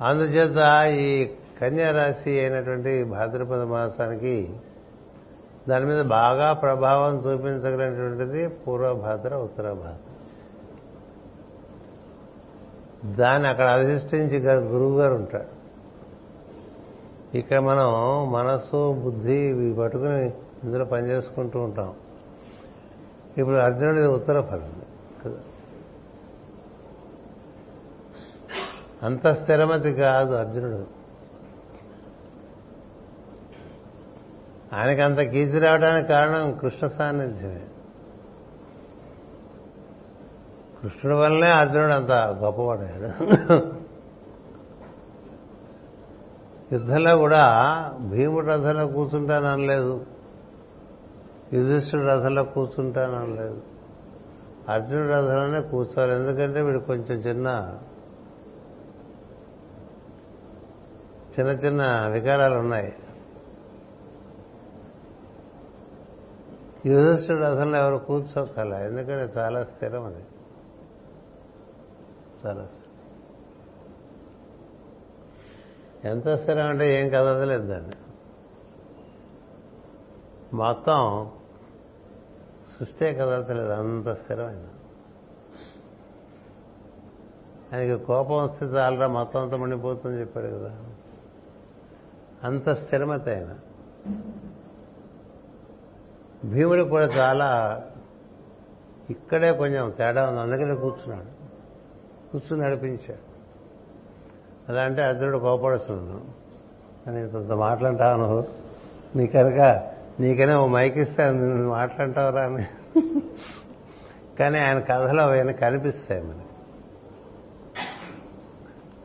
[0.00, 1.30] అందుచేత ఈ
[1.60, 4.56] కన్యారాశి అయినటువంటి భాద్రపద మాసానికి
[5.68, 10.12] దాని మీద బాగా ప్రభావం చూపించగలిగినటువంటిది పూర్వభాద్ర ఉత్తరభాద్ర.
[13.16, 15.56] దాన్ని అక్కడ అధిష్ఠించి గురువు గారు ఉంటాడు
[17.38, 17.88] ఇక్కడ మనం
[18.32, 20.26] మనస్సు బుద్ధి ఇవి పట్టుకుని
[20.64, 21.94] ఇందులో పనిచేసుకుంటూ ఉంటాం.
[23.38, 24.82] ఇప్పుడు అర్జునుడి ఉత్తర ఫలం
[25.24, 25.38] కదా?
[29.02, 30.95] అంత స్థిరమతి కాదు అర్జునుడు.
[34.72, 37.62] ఆయనకి అంత కీర్తి రావడానికి కారణం కృష్ణ సాన్నిధ్యమే.
[40.82, 43.76] కృష్ణుడి వల్లనే అర్జునుడు అంత గొప్పవాడాడు
[46.72, 47.44] యుద్ధంలో కూడా
[48.00, 50.06] భీముడు రథంలో కూర్చుంటాను అనలేదు.
[51.52, 53.62] యుధిష్ఠుడు రథంలో కూర్చుంటాను అనలేదు.
[54.68, 56.14] అర్జునుడు రథంలోనే కూర్చోవాలి.
[56.14, 57.78] ఎందుకంటే వీడు కొంచెం చిన్న
[61.40, 62.94] చిన్న చిన్న వికారాలు ఉన్నాయి.
[66.86, 70.24] యుధిష్ఠుడు అసలు ఎవరు కూర్చోకల ఎందుకంటే చాలా స్థిరం అది.
[72.46, 72.68] చాలా
[76.04, 77.96] ఎంత స్థిరం అంటే ఏం కదలలేదు దాన్ని.
[80.54, 81.30] మొత్తం
[82.78, 84.68] సృష్టి కదలతలేదు అంత స్థిరమైన
[87.72, 90.80] ఆయనకి కోపం వస్తే చాలరా మొత్తం అంతా మండిపోతుందని చెప్పాడు కదా.
[92.44, 93.58] అంత స్థిరమత ఆయన.
[96.46, 97.82] భీముడు కూడా చాలా
[99.10, 100.40] ఇక్కడే కొంచెం తేడా ఉంది.
[100.40, 101.36] అందుకనే కూర్చున్నాడు.
[102.32, 103.36] కూర్చుని నడిపించాడు.
[104.68, 106.24] అలా అంటే అర్జునుడు కోపడుస్తున్నాను
[107.06, 108.46] అని కొంత మాట్లాంటావు
[109.16, 109.90] నీ కనుక
[110.20, 112.66] నీకనే ఓ మైక్ ఇస్తే నువ్వు మాట్లాంటావురా అని.
[114.38, 116.38] కానీ ఆయన కథలో అవన్నీ కనిపిస్తాయి మనకి.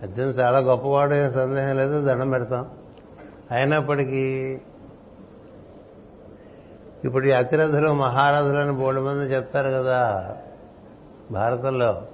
[0.02, 2.70] అర్జున్ చాలా గొప్పవాడు సందేహం లేదు దండం పెడతాం.
[3.52, 4.62] అయినప్పటికీ
[7.06, 10.38] ఇప్పుడు ఈ అతిరథులు మహారథులని బోర్డు మంది చెప్తారు కదా
[11.32, 12.08] భారతంలో.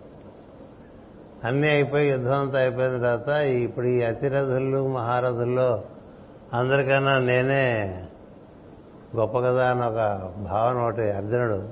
[1.43, 5.83] అన్నీ అయిపోయి యుద్ధం అంతా అయిపోయిన తర్వాత ఇప్పుడు ఈ అతిరథులు మహారథుల్లో
[6.53, 8.05] అందరికన్నా నేనే
[9.15, 9.95] గొప్ప కదా అని ఒక
[10.43, 11.69] భావన ఒకటి అర్జునుడు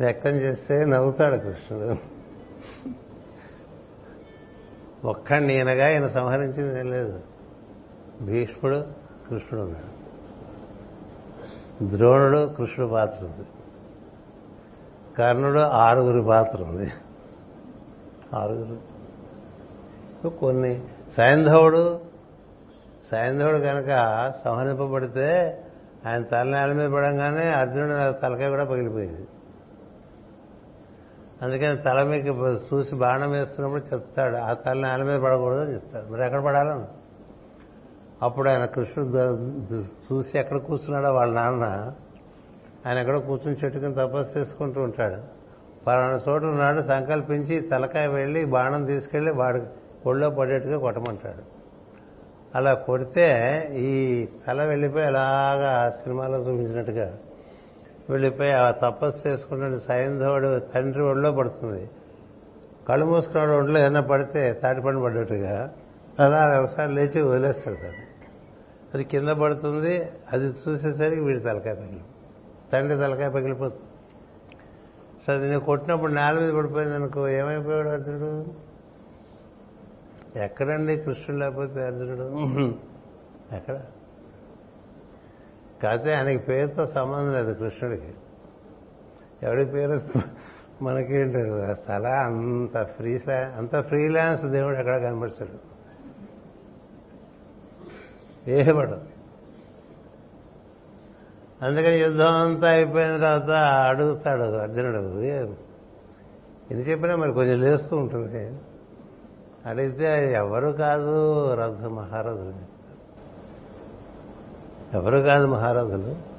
[0.00, 1.96] వ్యక్తం చేస్తే నవ్వుతాడు కృష్ణుడు.
[5.06, 7.20] ఒక్కడిని ఈయనగా ఈయన సంహరించింది లేదు.
[8.22, 8.84] భీష్ముడు
[9.30, 9.93] కృష్ణుడు ఉన్నాడు.
[11.82, 13.46] ద్రోణుడు కృష్ణుడు పాత్ర ఉంది.
[15.18, 16.92] కర్ణుడు ఆరుగురి పాత్ర ఉంది.
[18.34, 18.94] ఆరుగురు.
[20.28, 20.84] కొన్ని
[21.16, 22.00] సైంధవుడు
[23.10, 23.86] సైంధవుడు కనుక
[24.44, 25.60] సంహరింపబడితే
[26.06, 29.26] ఆయన తలనేల మీద పడంగానే అర్జునుడు తలకాయ కూడా పగిలిపోయింది.
[31.42, 36.12] అందుకని తల మీకు చూసి బాణం వేస్తున్నప్పుడు చెప్తాడు ఆ తల నేల మీద పడకూడదు అని చెప్తాడు.
[36.12, 36.84] మరి ఎక్కడ పడాలని
[38.22, 39.18] అప్పుడు ఆయన కృష్ణుడు
[39.82, 41.92] చూసి ఎక్కడ కూర్చున్నాడో వాళ్ళ నాన్న
[42.86, 45.16] ఆయన ఎక్కడో కూర్చుని చెట్టుకుని తపస్సు చేసుకుంటూ ఉంటాడు.
[45.86, 49.62] పలానా చోటు ఉన్నాడు సంకల్పించి తలకాయ వెళ్ళి బాణం తీసుకెళ్ళి వాడు
[50.06, 51.42] ఒళ్ళో పడేట్టుగా కొట్టమంటాడు.
[52.54, 53.28] అలా కొడితే
[53.76, 57.18] ఈ తల వెళ్ళిపోయి అలాగా సినిమాలో చూపించినట్టుగా
[58.10, 61.90] వెళ్ళిపోయి ఆ తపస్సు చేసుకున్న సైంధవుడు తండ్రి ఒళ్ళో పడుతుంది.
[62.88, 65.72] కళ్ళు మూసుకున్నాడు ఒంట్లో ఏదైనా పడితే తాటిపండు పడ్డట్టుగా
[66.18, 68.04] అలా ఒకసారి లేచి వదిలేస్తాడు దాన్ని
[68.94, 72.04] అది కింద పడుతుంది అది చూసేసరికి వీడి తలకాయ పగిలి
[72.72, 73.82] తండ్రి తలకాయ పగిలిపోతుంది.
[75.26, 78.46] సో అది నేను కొట్టినప్పుడు నేల మీద పడిపోయింది అనుకో ఏమైపోయాడు అర్జునుడు?
[80.38, 82.26] ఎక్కడండి కృష్ణుడు లేకపోతే అర్జునుడు?
[83.56, 83.76] ఎక్కడ?
[85.82, 88.14] కాకపోతే ఆయనకి పేరుతో సంబంధం లేదు కృష్ణుడికి.
[89.42, 90.00] ఎవడి పేరు?
[90.84, 91.38] మనకేంటి?
[91.90, 95.73] చాలా అంత ఫ్రీ అంత ఫ్రీలాన్స్ దేవుడు ఎక్కడ కనబడతాడు
[98.48, 99.14] ఏపడు
[101.64, 105.22] అందుకని యుద్ధం అంతా అయిపోయిన తర్వాత అడుగుతాడు అర్జునుడు
[106.70, 108.58] ఇది చెప్పినా మరి కొంచెం లేస్తూ ఉంటుంది.
[109.66, 112.74] అడిగితే ఎవరు కాదు రథ మహారథులు?
[114.96, 116.34] ఎవరు కాదు మహారథులు?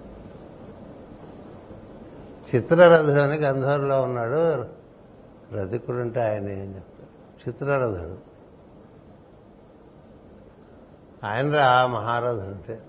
[2.56, 4.66] చిత్రరథుడు అని గంధర్లో ఉన్నాడు
[5.56, 8.35] రథికుడు ఉంటే ఆయన ఏం చెప్తారు చిత్రరథుడు
[11.26, 12.80] ఆయన రా మహారాజు అంటే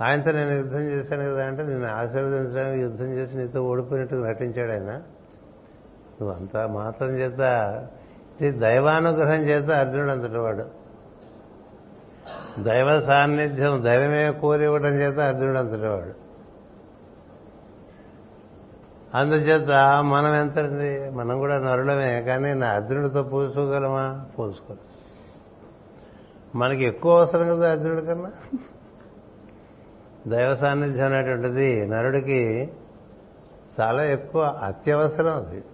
[0.00, 4.92] ఆయనతో నేను యుద్ధం చేశాను కదా అంటే నేను ఆశీర్వదించడానికి యుద్ధం చేసి నీతో ఓడిపోయినట్టు నటించాడు ఆయన.
[6.20, 7.38] నువ్వు అంత మాత్రం చేత
[8.42, 10.64] దైవానుగ్రహం చేత అర్జునుడు అంతటి వాడు.
[12.62, 16.24] దైవ సాన్నిధ్యం దైవమే కోరివ్వడం చేత అర్జునుడు అంతటి వాడు.
[19.14, 19.70] అందుచేత
[20.02, 24.93] మనం ఎంతండి మనం కూడా నరులమే కానీ నా అర్జునుడితో పోసుకోగలమా పోసుకోలేం
[26.54, 28.58] మనకి ఎక్కువ అవసరం కదా అర్జునుడి కన్నా?
[30.26, 32.72] దైవ సాన్నిధ్యం అనేటువంటిది నరుడికి
[33.80, 35.64] చాలా ఎక్కువ అత్యవసరం అది.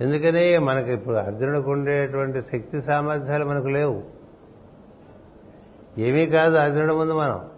[0.00, 4.02] ఎందుకని మనకి ఇప్పుడు అర్జునుడికి ఉండేటువంటి శక్తి సామర్థ్యాలు మనకు లేవు.
[5.98, 7.50] ఏమీ కాదు అర్జునుడి ముందు మనం.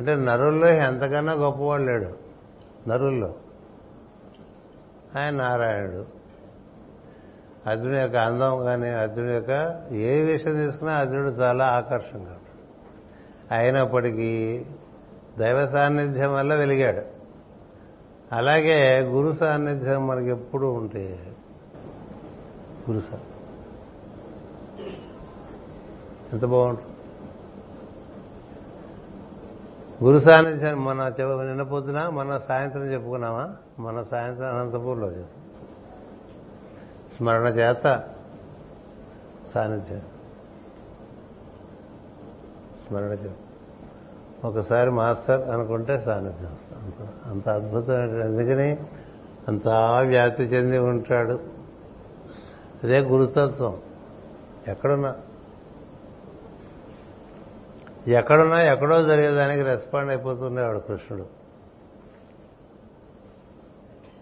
[0.00, 2.12] అంటే నరుల్లో ఎంతకన్నా గొప్పవాడు లేడు.
[2.88, 3.34] నరుల్లో.
[5.18, 6.17] ఆయన నారాయణుడు.
[7.68, 12.36] అర్జునుడి యొక్క అందం కానీ అర్జునుడి యొక్క ఏ విషయం తీసుకున్నా అర్జునుడు చాలా ఆకర్షంగా
[13.50, 14.66] అయినప్పటికీ
[15.38, 17.02] దైవ సాన్నిధ్యం వల్ల వెలిగాడు.
[18.34, 21.18] అలాగే గురు సాన్నిధ్యం మనకి ఎప్పుడూ ఉంటే
[22.90, 23.02] గురు
[26.32, 26.94] ఎంత బాగుంటుంది.
[30.04, 33.56] గురు సాన్నిధ్యం మన నిన్న పొద్దున మన సాయంత్రం చెప్పుకున్నామా?
[33.78, 35.37] మన సాయంత్రం అనంతపూర్లో చెప్పు
[37.18, 38.02] స్మరణ చేత
[39.54, 40.02] సాన్నిధ్యం
[42.86, 43.34] స్మరణ చేత
[44.44, 46.56] ఒకసారి మాస్టర్ అనుకుంటే సాన్నిధ్యం
[47.26, 48.76] అంత అద్భుతమైన అందుకని
[49.48, 51.40] అంతా వ్యాప్తి చెంది ఉంటాడు.
[52.84, 53.80] అదే గురుతత్వం.
[54.68, 55.16] ఎక్కడున్నా.
[58.06, 61.37] ఎక్కడున్నా ఎక్కడో జరిగేదానికి రెస్పాండ్ అయిపోతుండేవాడు కృష్ణుడు.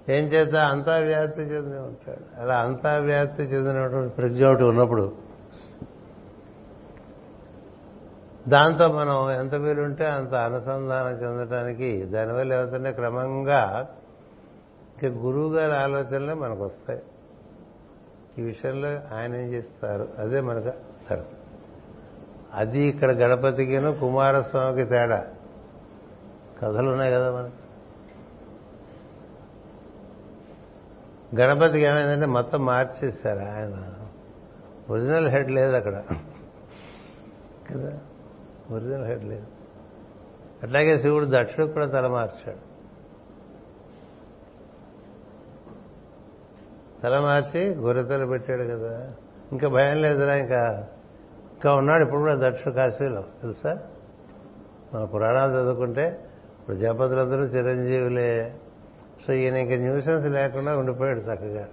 [0.08, 2.40] ఏం చేత అంతా వ్యాప్తి చెంది ఉంటాడు.
[2.40, 5.12] అలా అంతా వ్యాప్తి చెందినటువంటి ప్రజ్ఞ ఒకటి ఉన్నప్పుడు
[8.48, 13.88] దాంతో మనం ఎంత వీలుంటే అంత అనుసంధానం చెందడానికి దానివల్ల ఏమవుతుంటే క్రమంగా
[15.02, 17.02] ఇక గురువు గారి ఆలోచనలే మనకు వస్తాయి.
[18.38, 20.08] ఈ విషయంలో ఆయన ఏం చేస్తారు?
[20.18, 21.24] అదే మనకు అర్థం.
[22.54, 25.24] అది ఇక్కడ గణపతికిను కుమారస్వామికి తేడా.
[26.62, 27.65] కథలు ఉన్నాయి కదా మనకి.
[31.34, 33.92] గణపతికి ఏమైందంటే మొత్తం మార్చేశారు ఆయన.
[34.90, 36.02] ఒరిజినల్ హెడ్ లేదు అక్కడ.
[37.70, 37.98] కదా?
[38.70, 39.46] ఒరిజినల్ హెడ్ లేదు.
[40.62, 42.76] అట్లాగే శివుడు దక్షుడు కూడా తల మార్చాడు.
[47.02, 49.12] తల మార్చి గొర్రెతలు పెట్టాడు కదా.
[49.52, 50.88] ఇంకా భయం లేదురా ఇంకా.
[51.54, 53.78] ఇంకా ఉన్నాడు ఇప్పుడు కూడా దక్షుడు కాశీలో తెలుసా?
[54.94, 56.24] మన పురాణాలు చదువుకుంటే
[56.60, 58.60] ఇప్పుడు జపతులందరూ చిరంజీవులే.
[59.24, 61.68] సో ఈయన ఇంకా న్యూసెన్స్ లేకుండా ఉండిపోయాడు చక్కగా.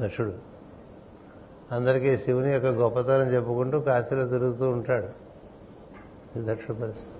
[0.00, 0.32] దక్షుడు
[1.72, 5.08] అందరికీ శివుని యొక్క గొప్పతనం చెప్పుకుంటూ కాశీలో తిరుగుతూ ఉంటాడు.
[6.38, 7.10] దక్షుడు పరిస్థితి.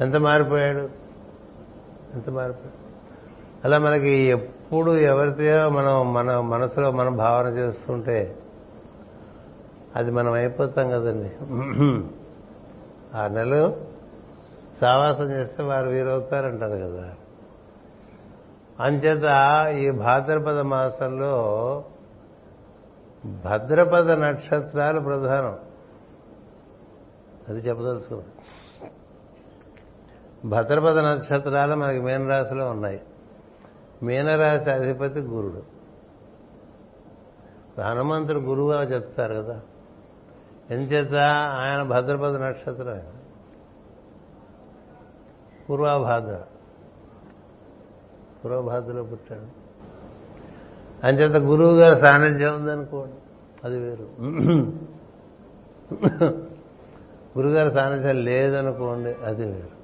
[0.00, 0.88] ఎంత మారిపోయాడు?
[2.14, 2.86] ఎంత మారిపోయాడు?
[3.64, 8.36] అలా మనకి ఎప్పుడు ఎవరితో మనం మన మనసులో మనం భావన చేస్తుంటే
[9.96, 11.30] అది మనం అయిపోతాం కదండి.
[13.16, 13.76] ఆ నెలలు
[14.80, 17.14] సావాసం చేస్తే వారు వీరవుతారంటారు కదా.
[18.80, 19.24] అంచేత
[19.78, 21.84] ఈ భాద్రపద మాసంలో
[23.26, 25.58] భద్రపద నక్షత్రాలు ప్రధానం.
[27.48, 28.24] అది చెప్పదలుచుకున్నాం.
[30.50, 33.00] భద్రపద నక్షత్రాలు మనకి మీనరాశిలో ఉన్నాయి.
[34.02, 35.62] మీనరాశి అధిపతి గురుడు.
[37.80, 39.60] హనుమంతుడు గురువుగా చెప్తారు కదా.
[40.70, 41.14] ఎంచేత
[41.50, 43.12] ఆయన భద్రపద నక్షత్రం ఆయన.
[45.70, 46.42] పూర్వభాద్ర.
[48.46, 49.46] పూర్వభాద్రలో పుట్టాడు.
[51.06, 53.14] అంచేత గురువు గారి సాన్నిధ్యం ఉందనుకోండి
[53.64, 54.06] అది వేరు.
[57.38, 59.76] గురుగారి సాన్నిధ్యం లేదనుకోండి అది వేరు.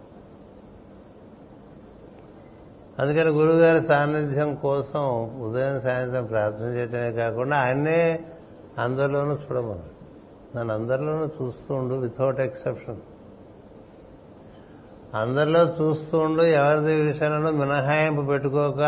[2.99, 5.03] అందుకని గురుగారి సాన్నిధ్యం కోసం
[5.43, 8.25] ఉదయం సాయంత్రం ప్రార్థన చేయటమే కాకుండా ఆయనే
[8.79, 9.89] అందరిలోనూ చూడమని
[10.59, 13.01] నన్ను అందరిలోనూ చూస్తూ ఉండు వితౌట్ ఎక్సెప్షన్
[15.15, 18.81] అందరిలో చూస్తూ ఉండు ఎవరిది విషయంలో మినహాయింపు పెట్టుకోక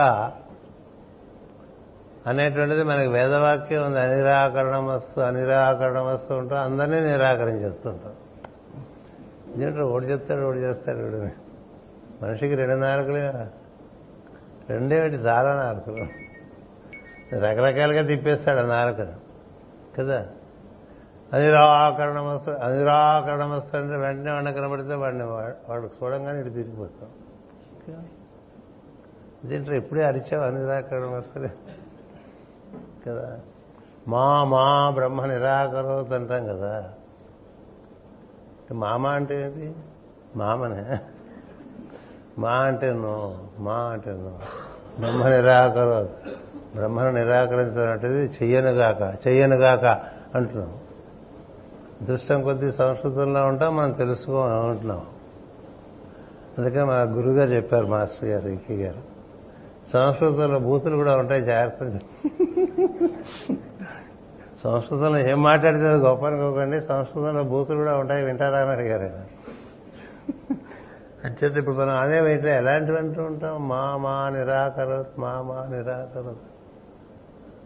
[2.27, 4.01] అనేటువంటిది మనకి వేదవాక్యం ఉంది.
[4.01, 8.13] అనిరాకరణం వస్తు అనిరాకరణం వస్తూ ఉంటాం అందరినీ నిరాకరించేస్తుంటాం
[9.55, 11.17] ఎందుకంటే ఓడి చెప్తాడు ఓడి చేస్తాడు వీడు.
[12.25, 13.31] మనిషికి రెండు నాలుకలే
[14.71, 16.25] రెండేమిటి చాలా నాలుకలు.
[17.45, 19.13] రకరకాలుగా తిప్పేస్తాడు ఆ నాలుకను.
[19.99, 20.27] కదా?
[21.33, 27.09] అనిరాకరణమస్తు అనిరాకరణమస్తు అంటే వెంటనే వాడిని కనబడితే వాడిని వాడు చూడంగానే ఇటు తిరిగిపోతాం.
[29.45, 31.51] ఇదేంటారు ఎప్పుడే అరిచావు వస్తలే
[33.09, 33.41] కదా?
[34.09, 36.93] మా మా బ్రహ్మ నిరాకరోత్ అంటాం కదా.
[38.73, 39.75] మామ అంటే ఏంటి?
[40.37, 40.99] మామనే.
[42.39, 44.39] మా అంటే నో మా అంటే నో.
[45.01, 46.09] బ్రహ్మ నిరాకరో
[46.75, 49.85] బ్రహ్మను నిరాకరించినట్టుది చెయ్యనుగాక చెయ్యనుగాక
[50.35, 50.79] అంటున్నాం.
[52.03, 55.03] దృష్టం కొద్దీ సంస్కృతంలో ఉంటాం మనం తెలుసుకోమంటున్నాం
[56.59, 59.15] అందుకే మా గురుగారు చెప్పారు మాస్టర్ గారు ఈకే గారు.
[59.93, 61.99] సంస్కృతంలో బూతులు కూడా ఉంటాయి జాగ్రత్తగా
[64.65, 69.25] సంస్కృతంలో ఏం మాట్లాడితే అది గొప్ప అనుకోకండి సంస్కృతంలో బూతులు కూడా ఉంటాయి వింటారా అని అడిగారు ఆయన
[71.25, 73.69] అంచేత ఇప్పుడు మనం అదే వెంటనే ఎలాంటివి అంటూ ఉంటాం?
[73.69, 76.43] మా మా నిరాకరత్ మా మా నిరాకరత్.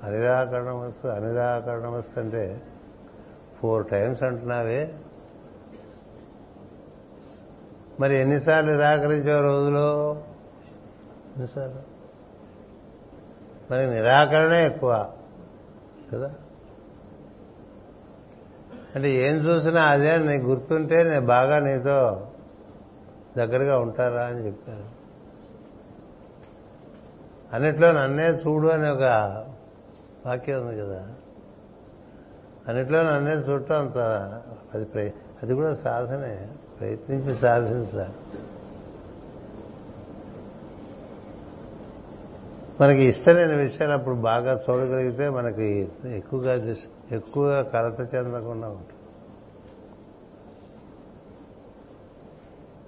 [0.04, 2.62] అనిరాకరణం వస్తు అనిరాకరణం వస్తుంటే అంటే
[3.60, 4.94] ఫోర్ టైమ్స్ అంటున్నావే.
[8.00, 10.12] మరి ఎన్నిసార్లు నిరాకరించావు రోజులో?
[11.36, 11.98] ఎన్నిసార్లు?
[13.72, 15.12] మరి నిరాకరణే ఎక్కువ
[16.12, 16.34] కదా?
[18.94, 22.28] అంటే ఏం చూసినా అదే నీకు గుర్తుంటే నేను బాగా నీతో
[23.38, 24.98] దగ్గరగా ఉంటారా అని చెప్పారు
[27.52, 29.02] అన్నిట్లో నన్నే చూడు అనే ఒక
[30.26, 31.06] వాక్యం ఉంది కదా.
[32.68, 33.98] అన్నిట్లో నన్నే చూడటం అంత
[34.74, 36.48] అది అది కూడా సాధనే.
[36.80, 38.12] ప్రయత్నించి సాధించాలి.
[42.80, 46.74] మనకి ఇష్టమైన విషయాలు అప్పుడు బాగా చూడగలిగితే మనకి ఎక్కువగా
[47.12, 48.92] ఎక్కువగా కలత చెందకుండా ఉంటుంది.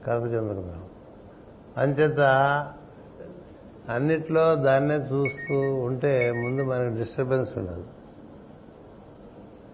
[0.07, 0.78] కలత చెందకుండా
[1.76, 2.20] అంచేత
[3.89, 7.85] అన్నిట్లో దాన్నే చూస్తూ ఉంటే ముందు మనకు డిస్టర్బెన్స్ ఉండదు.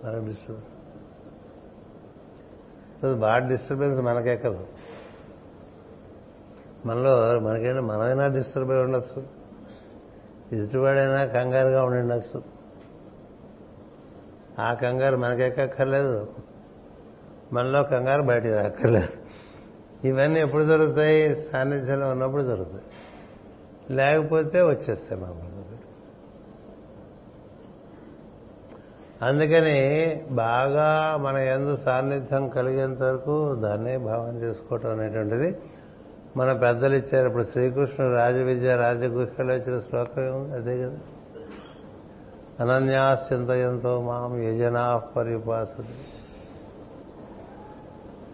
[0.06, 4.66] మనకు డిస్టర్బెన్స్ బాగా డిస్టర్బెన్స్ మనకెక్కదు.
[6.86, 9.26] మనలో మనకైనా మనమైనా డిస్టర్బ్ అయి ఉండొచ్చు.
[10.52, 12.42] ఎదుటివాడైనా కంగారుగా ఉండి ఉండొచ్చు.
[14.60, 16.34] ఆ కంగారు మనకెక్కర్లేదు
[17.52, 19.08] మనలో కంగారు బయటికి రాక్కర్లేదు
[20.04, 21.34] ఇవన్నీ ఎప్పుడు జరుగుతాయి?
[21.34, 22.84] సాన్నిధ్యంలో ఉన్నప్పుడు జరుగుతాయి.
[23.96, 25.55] లేకపోతే వచ్చేస్తాయి మామూలు
[29.22, 35.58] అందుకని బాగా మన ఎందు సాన్నిధ్యం కలిగేంత వరకు దాన్నే భావన చేసుకోవటం అనేటువంటిది.
[36.36, 40.96] మన పెద్దలు ఇచ్చారు ఇప్పుడు శ్రీకృష్ణుడు రాజవిద్య రాజగుహ్యలో ఇచ్చిన శ్లోకం ఏముంది అదే కదా.
[42.60, 45.84] అనన్యాశ్చింతయంతో మాం యజనా పరిపాసతి.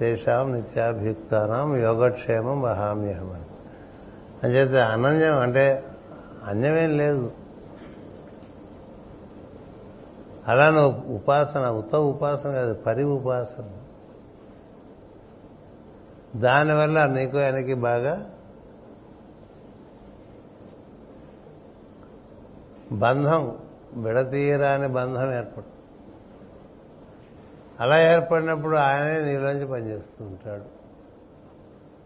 [0.01, 3.45] తేషాం నిత్యాభియుక్తానం యోగక్షేమం మహామ్యహం అని.
[4.45, 5.85] అంచేత అనన్యం అంటే
[6.47, 7.31] అన్యమేం లేదు.
[10.49, 13.71] అలా నువ్వు ఉపాసన ఉత్తమ ఉపాసన కాదు పరి ఉపాసన.
[16.37, 18.31] దానివల్ల నీకు ఆయనకి బాగా
[22.93, 23.59] బంధం
[23.95, 25.73] విడతీయరాని బంధం ఏర్పడు.
[27.81, 30.83] అలా ఏర్పడినప్పుడు ఆయనే నీలోంచి పనిచేస్తుంటాడు.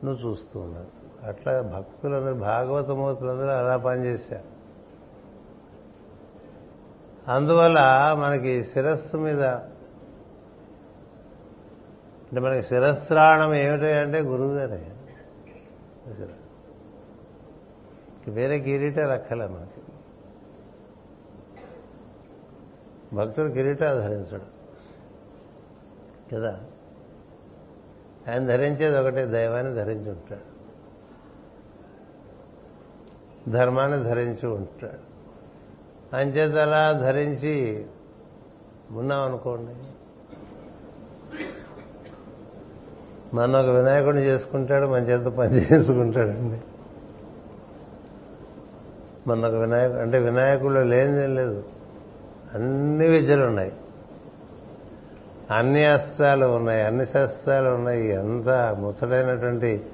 [0.05, 4.56] నువ్వు చూస్తూ ఉండొచ్చు అట్లా భక్తులందరూ భాగవతమూర్తులందరూ అలా పనిచేశారు.
[7.29, 7.79] అందువల్ల
[8.19, 9.45] మనకి శిరస్సు మీద
[12.27, 14.93] అంటే మనకి శిరస్త్రాణం ఏమిటి అంటే గురువు గారే
[18.29, 19.81] వేరే కిరీటాలు అక్కలే మనకి.
[23.17, 24.43] భక్తుడు కిరీటాలు ధరించడు.
[26.35, 26.61] కదా?
[28.29, 30.57] ఆయన ధరించేది ఒకటే దైవాన్ని ధరించి ఉంటాడు.
[33.51, 35.16] ధర్మాన్ని ధరించి ఉంటాడు.
[36.15, 37.85] అంచేత అలా ధరించి
[38.93, 39.73] ఉన్నామనుకోండి.
[43.37, 46.61] మన ఒక వినాయకుడిని చేసుకుంటాడు మన చేత పని చేసుకుంటాడండి.
[49.29, 51.65] మన ఒక వినాయకుడు అంటే వినాయకుడు లేనిదేం లేదు.
[52.55, 53.73] అన్ని విద్యలు ఉన్నాయి.
[55.51, 58.13] అన్ని అస్త్రాలు ఉన్నాయి అన్ని శస్త్రాలు ఉన్నాయి.
[58.13, 59.87] ఎంత ముచ్చటైనటువంటి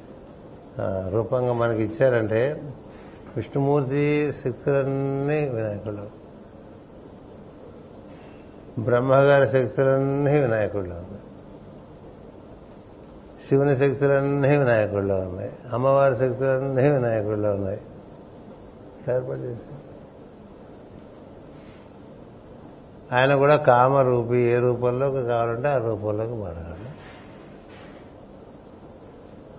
[1.08, 2.72] రూపంగా మనకి ఇచ్చారంటే
[3.37, 6.05] విష్ణుమూర్తి శక్తులన్నీ వినాయకుడు
[8.83, 11.22] బ్రహ్మగారి శక్తులన్నీ వినాయకుడిలో ఉన్నాయి
[13.47, 17.80] శివుని శక్తులన్నీ వినాయకుడిలో ఉన్నాయి అమ్మవారి శక్తులన్నీ వినాయకుడిలో ఉన్నాయి
[19.14, 19.72] ఏర్పాటు చేసి
[23.14, 26.91] ఆయన కూడా కామరూపి ఏ రూపంలోకి కావాలంటే ఆ రూపంలోకి మారగలడు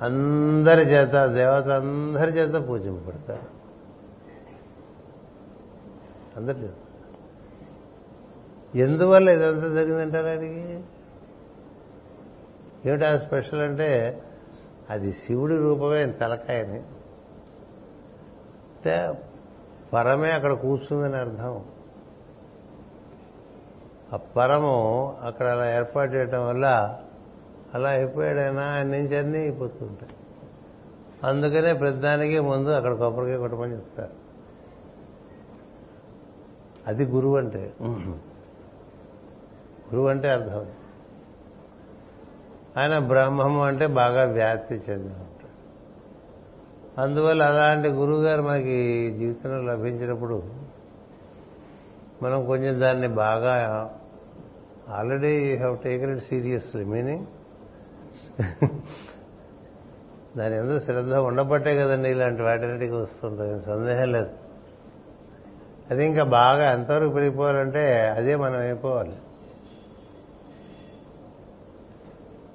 [0.05, 3.62] అందరి చేత దేవత అందరి చేత పూజింపబడతారు.
[6.37, 6.69] అందరి
[8.79, 10.83] ఎందువల్ల ఇదంతా జరిగిందంటారు ఆయనకి?
[12.85, 14.21] ఏమిటి ఆ స్పెషల్ అంటే
[14.89, 16.83] అది శివుడి రూపమే తలకాయని.
[18.73, 19.23] అంటే
[19.93, 21.65] పరమే అక్కడ కూర్చుందని అర్థం.
[24.13, 26.97] ఆ పరము అక్కడ అలా ఏర్పాటు చేయడం వల్ల
[27.73, 30.11] అలా అయిపోయాడైనా ఆయన నుంచి అన్నీ అయిపోతుంటాయి
[31.23, 34.22] అందుకనే ప్రతిదానికి ముందు అక్కడ కొబ్బరికాయ కొట్టమని చెప్తారు.
[36.87, 37.73] అది గురువు అంటే.
[39.89, 40.65] గురువు అంటే అర్థం.
[42.77, 45.43] ఆయన బ్రహ్మము అంటే బాగా వ్యాప్తి చెంది ఉంటాడు.
[47.01, 50.43] అందువల్ల అలాంటి గురువు గారు మనకి జీవితంలో లభించినప్పుడు
[52.23, 53.53] మనం కొంచెం దాన్ని బాగా
[54.89, 57.25] already you have taken it seriously meaning?
[60.37, 64.42] దాని ఎందుకు శ్రద్ధ ఉండబట్టే కదండి ఇలాంటి వాటికి వస్తుంటుంది సందేహం లేదు.
[65.91, 69.15] అది ఇంకా బాగా ఎంతవరకు పెరిగిపోవాలంటే అదే మనం అయిపోవాలి.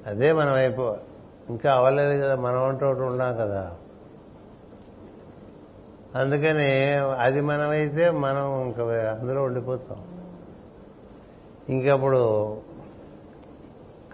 [0.07, 1.01] అదే మనం అయిపోవాలి
[1.49, 3.75] ఇంకా అవ్వలేదు కదా మనం అంటూ ఒకటి ఉన్నాం కదా.
[6.15, 8.83] అందుకని అది మనమైతే మనం ఇంకా
[9.21, 10.05] అందులో ఉండిపోతాం.
[11.69, 12.57] ఇంకప్పుడు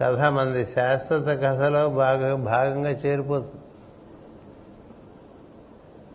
[0.01, 3.63] కథ మంది శాశ్వత కథలో బాగా భాగంగా చేరిపోతుంది.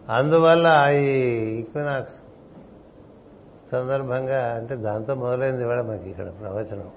[0.09, 1.05] అందువల్ల ఈ
[1.59, 2.15] ఈక్వినాక్స్
[3.71, 6.89] సందర్భంగా అంటే దాంతో మొదలైంది ఇవాళ మనకి ఇక్కడ ప్రవచనం.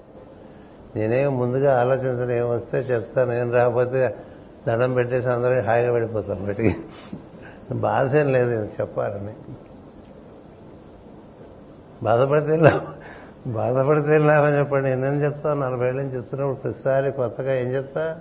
[0.95, 4.15] నేనేం ముందుగా ఆలోచించను ఏం వస్తే చెప్తాను ఏం రాకపోతే
[4.67, 6.75] దండం పెట్టేసి అందరూ హాయిగా పడిపోతాం బయటికి.
[7.71, 9.33] బాధ ఏం లేదు చెప్పాలని.
[12.03, 12.57] బాధపడితే
[13.47, 14.89] బాధపడితే లాభం చెప్పండి.
[14.89, 18.19] నేనేం చెప్తావు నలభై ఏళ్ళని చెప్తున్నప్పుడు ప్రతిసారి కొత్తగా ఏం చెప్తా?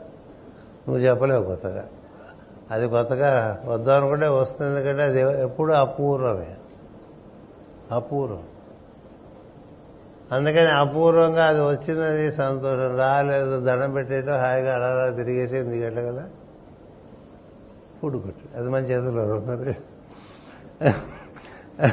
[0.89, 1.85] నువ్వు చెప్పలేవు కొత్తగా.
[2.71, 6.57] అది కొత్తగా వద్దాం అనుకుంటే వస్తుంది ఎందుకంటే అది ఎప్పుడు అపూర్వమే.
[7.93, 8.43] అపూర్వం.
[10.33, 12.99] అందుకని అపూర్వంగా అది వచ్చినది సంతోషం.
[12.99, 16.29] రాలేదు దండం పెట్టేయటం హాయిగా అలా తిరిగేసి ఎనిమిది కదా?
[18.03, 18.17] ఫుడ్
[18.57, 19.77] అది మన చేతిలో మరి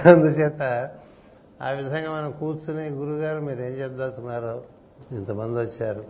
[0.10, 0.90] అందుచేత
[1.62, 4.62] ఆ విధంగా మనం కూర్చుని గురుగారు మీరు ఏం చెప్దాల్సుకున్నారో
[5.12, 6.04] ఇంతమంది వచ్చారు.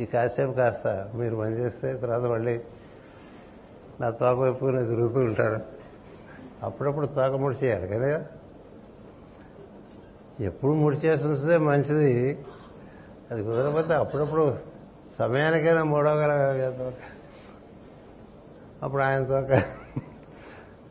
[0.00, 2.60] ఈ కాసేపు కాస్త మీరు పనిచేస్తే తర్వాత మళ్ళీ
[4.00, 5.77] నా తోక వైపు తిరుగుతూ ఉంటాడు
[6.62, 8.26] అప్పుడప్పుడు తోక ముడి చేయాలి కదా.
[10.40, 12.44] ఎప్పుడు ముడి చేసి ఉంచితే మంచిది.
[13.30, 14.56] అది కుదరకపోతే అప్పుడప్పుడు
[15.18, 16.32] సమయానికైనా మూడవగల
[18.82, 19.52] అప్పుడు ఆయన తోక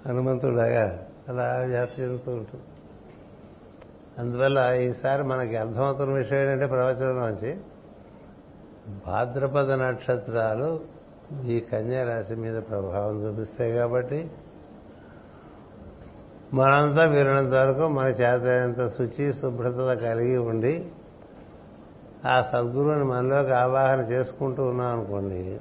[0.08, 2.64] హనుమంతుడాగా అలా వ్యాప్తి చెందుతూ ఉంటుంది.
[4.20, 7.58] అందువల్ల ఈసారి మనకి అర్థమవుతున్న విషయం ఏంటంటే ప్రవచనం నుంచి
[9.08, 10.80] భాద్రపద నక్షత్రాలు
[11.46, 14.32] ఈ కన్యా రాశి మీద ప్రభావం చూపిస్తాయి కాబట్టి
[16.54, 20.86] మనంతా వీరినంత వరకు మన చేతనంత శుచి శుభ్రత కలిగి ఉండి
[22.28, 25.60] ఆ సద్గురువుని మనలోకి ఆవాహన చేసుకుంటూ ఉన్నాం అనుకోండి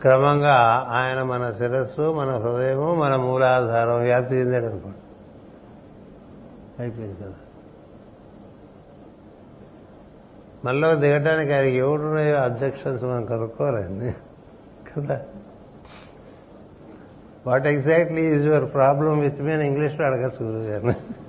[0.00, 4.98] క్రమంగా ఆయన మన శిరస్సు మన హృదయము మన మూలాధారం వ్యాప్తి చెందాడు అనుకోండి.
[6.82, 7.32] అయిపోయింది కదా.
[10.64, 14.14] మనలో దిగటానికి ఆయనకి ఎవడున్నాయో అబ్జెక్షన్స్ మనం కనుక్కోవాలండి
[14.96, 15.20] కదా.
[17.46, 21.22] What exactly is your problem with me అని ఇంగ్లీష్లో అడగచ్చు గురువు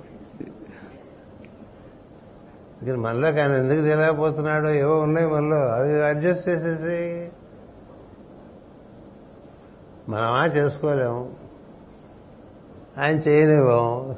[2.82, 5.56] ఇక్కడ మనలోకి ఆయన ఎందుకు తెలియకపోతున్నాడో ఏవో ఉన్నాయి మనలో.
[5.56, 7.28] అవి అడ్జస్ట్ చేసేసి
[10.08, 11.30] మనమా చేసుకోలేము.
[12.98, 14.16] ఆయన చేయనివ్వం.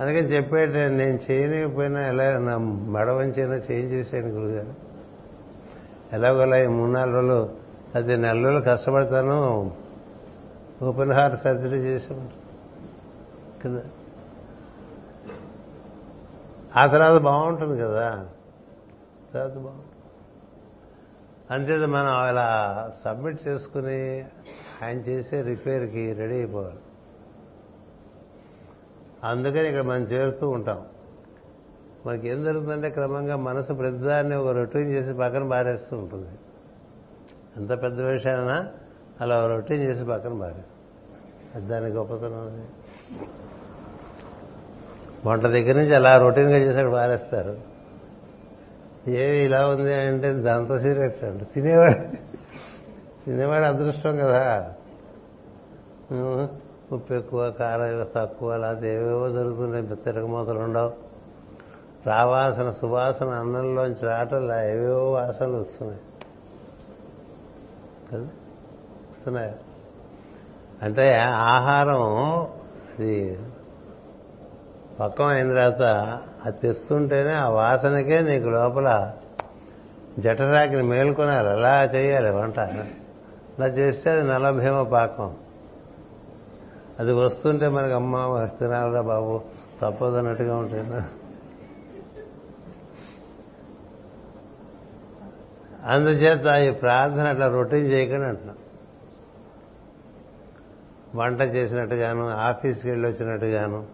[0.00, 2.58] అందుకని చెప్పేట నేను చేయలేకపోయినా ఎలా నా
[2.92, 4.74] మడవంచైనా చేంజ్ చేశాను గురుగారు.
[6.12, 7.50] ఎలాగోలా ఈ మూడు నాలుగు రోజులు
[7.94, 9.70] అది నెల రోజులు కష్టపడతాను.
[10.82, 12.14] ఓపెన్ హార్ట్ సర్జరీ చేసి
[13.64, 13.82] కదా.
[16.76, 18.28] ఆ తర్వాత బాగుంటుంది కదా.
[19.34, 19.88] తర్వాత బాగుంటుంది.
[21.50, 24.24] అంతేత మనం అలా సబ్మిట్ చేసుకుని
[24.82, 26.78] ఆయన చేసే రిపేర్కి రెడీ అయిపోవాలి.
[29.24, 30.86] అందుకని ఇక్కడ మనం చేరుతూ ఉంటాం.
[32.06, 36.28] మనకి ఏం జరుగుతుందంటే క్రమంగా మనసు ప్రతిదాన్ని ఒక రొటీన్ చేసి పక్కన బారేస్తూ ఉంటుంది.
[37.56, 38.70] ఎంత పెద్ద విషయాన్నా
[39.20, 42.68] అలా రొటీన్ చేసి పక్కన బారేస్తుంది దాని గొప్పతనం అది.
[45.26, 47.56] వంట దగ్గర నుంచి అలా రొటీన్గా చేసి అక్కడ బారేస్తారు
[49.08, 51.44] ఏవి ఇలా ఉంది అంటే దాంతో సీరియట్ అండి.
[51.44, 52.16] తినేవాడు
[53.24, 54.74] తినేవాడు అదృష్టం కదా.
[56.92, 60.92] ఉప్పు ఎక్కువ కారం తక్కువ లేకపోతే ఏవేవో జరుగుతున్నాయి తిరగమూతలు ఉండవు.
[62.06, 66.00] రావాసన సువాసన అన్నంలోంచి రావటం ఏవేవో వాసనలు వస్తున్నాయి.
[68.12, 68.28] కదా?
[69.22, 69.54] చేస్తున్నారు
[70.82, 72.02] అంటే ఆహారం
[72.42, 73.38] అది
[75.00, 75.82] పక్కం అయిన తర్వాత
[76.44, 79.12] అది తెస్తుంటేనే ఆ వాసనకే నీకు లోపల
[80.18, 81.48] జఠరాకిని మేల్కొనాలి.
[81.48, 82.60] అలా చేయాలి వంట.
[82.60, 85.36] అలా చేస్తే అది నలభీమ పాకం.
[86.98, 89.40] అది వస్తుంటే మనకి అమ్మ తినాలరా బాబు
[89.82, 91.06] తప్పదు అన్నట్టుగా ఉంటుంది.
[95.86, 98.56] అందుచేత ఈ ప్రార్థన అట్లా రొటీన్ చేయకండి అంటున్నాం.
[101.14, 103.86] వంట చేసినట్టుగాను ఆఫీస్కి వెళ్ళి వచ్చినట్టుగాను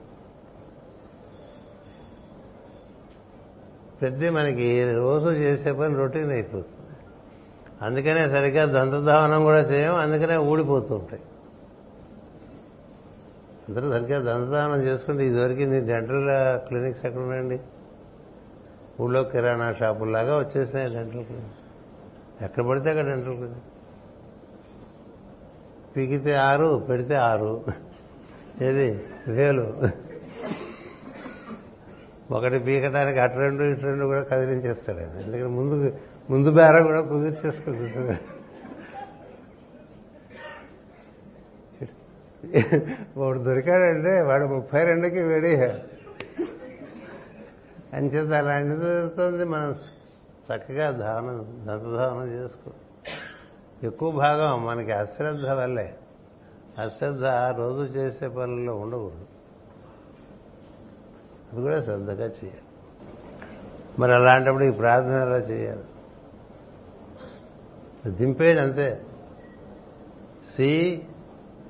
[4.03, 6.97] పెద్ద మనకి రోజు చేసే పని రొటీన్ అయిపోతుంది.
[7.83, 11.23] అందుకనే సరిగ్గా దంతధావనం కూడా చేయం అందుకనే ఊడిపోతూ ఉంటాయి.
[13.69, 16.27] అందరూ సరిగ్గా దంతధావనం చేసుకుంటే ఇదివరకు నీ డెంటల్
[16.69, 17.61] క్లినిక్స్ ఎక్కడ ఉన్నాయండి
[19.01, 23.78] ఊళ్ళో కిరాణా షాపుల్లాగా వచ్చేసినాయి డెంటల్ క్లినిక్ ఎక్కడ పడితే అక్కడ డెంటల్ క్లినిక్
[25.99, 27.65] పీకితే ఆరు పెడితే ఆరు.
[28.63, 29.05] ఏది?
[29.29, 29.75] వేలు.
[32.31, 35.09] ఒకటి పీకడానికి అటు రెండు ఇటు రెండు కూడా కదిలించేస్తాడు ఆయన.
[35.09, 35.97] ఎందుకంటే ముందు
[36.31, 38.39] ముందు బేర కూడా కుదిర్చేసుకుంటాడు
[43.21, 45.57] వాడు దొరికాడంటే వాడు ముప్పై రెండుకి వేడి.
[47.97, 49.75] అంచేత అలాంటిది దొరుకుతుంది మనం
[50.51, 51.39] చక్కగా ధావనం
[51.69, 52.71] దంతధావనం చేసుకో
[53.85, 55.97] ఎక్కువ భాగం మనకి అశ్రద్ధ వల్లే.
[56.79, 57.25] అశ్రద్ధ
[57.59, 59.27] రోజు చేసే పనుల్లో ఉండకూడదు.
[61.53, 62.61] అది కూడా శ్రద్ధగా చేయాలి.
[63.99, 65.85] మరి అలాంటప్పుడు ఈ ప్రార్థన ఎలా చేయాలి?
[68.11, 69.07] దింపేది అంతే
[70.55, 71.03] సి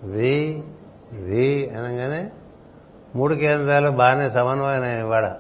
[0.03, 0.65] వి
[1.13, 2.33] వి అనగానే
[3.15, 5.37] మూడు కేంద్రాలు బాగానే సమన్వయం వాడ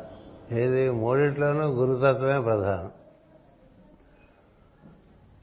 [0.53, 0.91] ఏది?
[0.91, 2.91] మూడిట్లోనూ గురుతత్వమే ప్రధానం.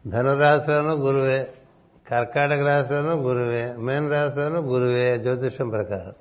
[0.07, 1.53] ధనురాశిలోనూ గురువే
[2.09, 6.13] కర్కాటక రాశిలోనూ గురువే మేన్ రాశిలోనూ గురువే జ్యోతిష్యం ప్రకారం.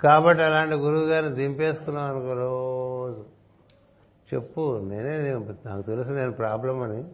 [0.00, 3.24] కాబట్టి అలాంటి గురువు గారిని దింపేసుకున్నాం అనుకో రోజు.
[4.34, 5.34] చెప్పు నేనే
[5.66, 7.04] నాకు తెలుసు నేను ప్రాబ్లం అని.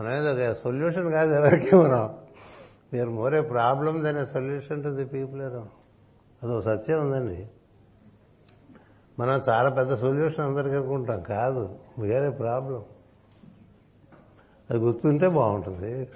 [0.00, 2.14] మనం ఏదో ఒక సొల్యూషన్ కాదు ఎవరికి మనం.
[2.92, 7.48] మీరు more problem than the solution to the people అదో సత్యం ఉందండి.
[9.20, 11.20] మనం చాలా పెద్ద సొల్యూషన్ అందరికీ అనుకుంటాం.
[11.20, 11.78] కాదు.
[11.98, 12.82] వేరే ప్రాబ్లం
[14.70, 16.08] అది గుర్తుంటే బాగుంటుంది.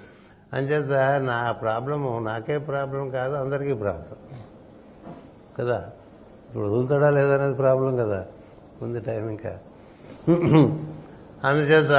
[0.53, 4.37] అంచేత నా ప్రాబ్లము నాకే ప్రాబ్లం కాదు అందరికీ ప్రాబ్లం
[5.59, 5.91] కదా?
[6.49, 8.25] ఇప్పుడు వదులుతాడా లేదనేది ప్రాబ్లం కదా?
[8.81, 9.59] ఉంది టైం ఇంకా.
[11.43, 11.91] అందుచేత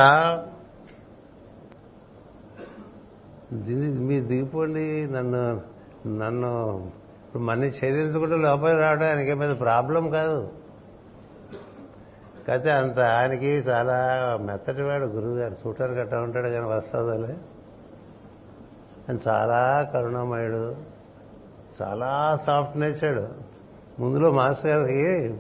[3.99, 5.07] మీరు దిగిపోండి.
[5.07, 5.63] నన్ను
[6.09, 6.79] నన్ను
[7.27, 10.64] ఇప్పుడు మన్ని ఛేదించుకుంటూ లోపలికి రావడం ఆయనకి ప్రాబ్లం కాదు.
[12.49, 13.97] కాకపోతే అంత ఆయనకి చాలా
[14.41, 17.37] మెత్తటివాడు గురువు గారు సూటర్ గట్ట ఉంటాడు కానీ వస్తుందలే
[19.09, 20.77] ఆయన చాలా కరుణమయుడు
[21.83, 23.29] చాలా సాఫ్ట్ నేచర్డ్
[24.01, 25.35] ముందులో మాస్టర్ గారికి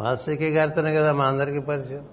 [0.00, 2.06] మాస్టర్కి గారితోనే కదా మా అందరికీ పరిచయం.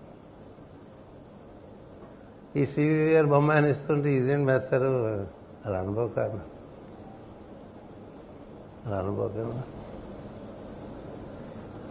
[2.56, 4.92] ఈ సివి గారు బొమ్మ ఆయన ఇస్తుంటే ఇదేంటి మేస్తారు
[5.66, 6.40] అలా అనుభవకారు
[8.86, 9.54] అలా అనుభవకారు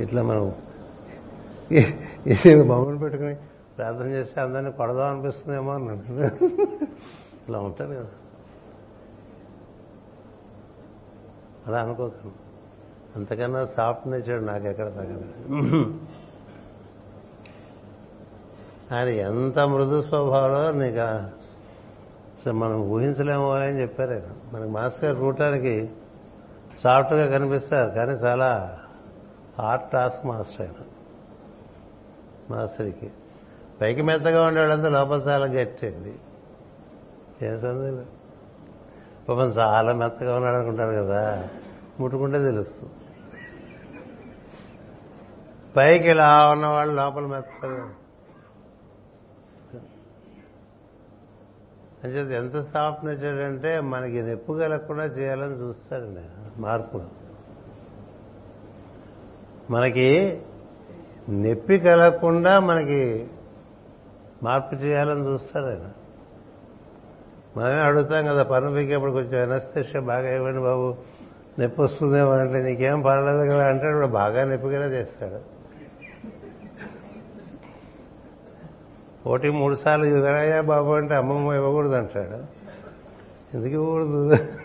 [0.03, 0.53] ఇట్లా మనం
[1.71, 3.35] ఇది బొమ్మను పెట్టుకుని
[3.79, 6.03] ప్రార్థన చేస్తే అందరినీ కొడదాం అనిపిస్తుందేమో అన్నాను
[7.49, 8.07] ఇలా ఉంటారు కదా.
[11.67, 12.35] అలా అనుకోకండి.
[13.17, 15.27] అంతకన్నా సాఫ్ట్ నేచర్ నాకు ఎక్కడ తగ్గదు
[18.95, 24.31] ఆయన ఎంత మృదు స్వభావంలో నీకు మనం ఊహించలేమో అని చెప్పారు ఆయన.
[24.53, 25.91] మనకి మాస్టర్ గారు చూడటానికి
[26.83, 28.79] సాఫ్ట్గా కనిపిస్తారు కానీ చాలా
[29.59, 30.84] హార్డ్ టాస్క్ మాస్టర్ ఆయన.
[32.51, 33.11] మాస్టర్కి.
[33.81, 36.15] పైకి మెత్తగా ఉండేవాళ్ళంతా లోపల చాలా గట్టండి
[37.47, 38.07] ఏం సందేహం?
[39.29, 41.49] పాపం చాలా మెత్తగా ఉన్నాడు అనుకుంటారు కదా
[42.01, 42.93] ముట్టుకుంటే తెలుస్తుంది.
[45.77, 47.95] పైకి ఇలా ఉన్నవాళ్ళు లోపల మెత్తగా.
[52.05, 56.21] అంటే ఎంత సాఫ్ట్ నేచర్ అంటే మనకి నొప్పు కలగకుండా చేయాలని చూస్తాడండి
[56.61, 57.01] మార్పు
[59.71, 60.43] మనకి
[61.31, 63.27] నొప్పి కలగకుండా మనకి
[64.43, 65.91] మార్పు చేయాలని చూస్తాడు ఆయన.
[67.57, 70.95] మనమే అడుగుతాం కదా పన్ను పీకేప్పుడు కొంచెం ఎనస్థిష బాగా ఇవ్వండి బాబు
[71.61, 75.55] నొప్పి వస్తుందేమో అంటే నీకేం పర్లేదు కదా అంటే ఇప్పుడు బాగా నొప్పిగానే చేస్తాడు.
[79.29, 82.65] ఒకటి మూడు సార్లు ఇవ్వరాయా బాబు అంటే అమ్మమ్మ ఇవ్వకూడదు అంటాడు.
[83.57, 84.64] ఎందుకు ఇవ్వకూడదు?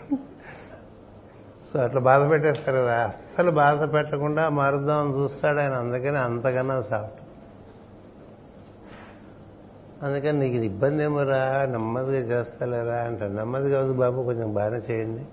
[1.72, 3.04] సో అట్లా బాధ పెట్టేస్తారు కదా.
[3.04, 5.72] అస్సలు బాధ పెట్టకుండా మారుద్దామని చూస్తాడు ఆయన.
[5.72, 7.20] అందుకని అంతకన్నా సాఫ్ట్.
[10.04, 15.24] అందుకని నీకు ఇది ఇబ్బంది ఏమోరా నెమ్మదిగా చేస్తలేరా అంటారు నెమ్మదిగా అవుతుంది బాబు కొంచెం బాగానే చేయండి.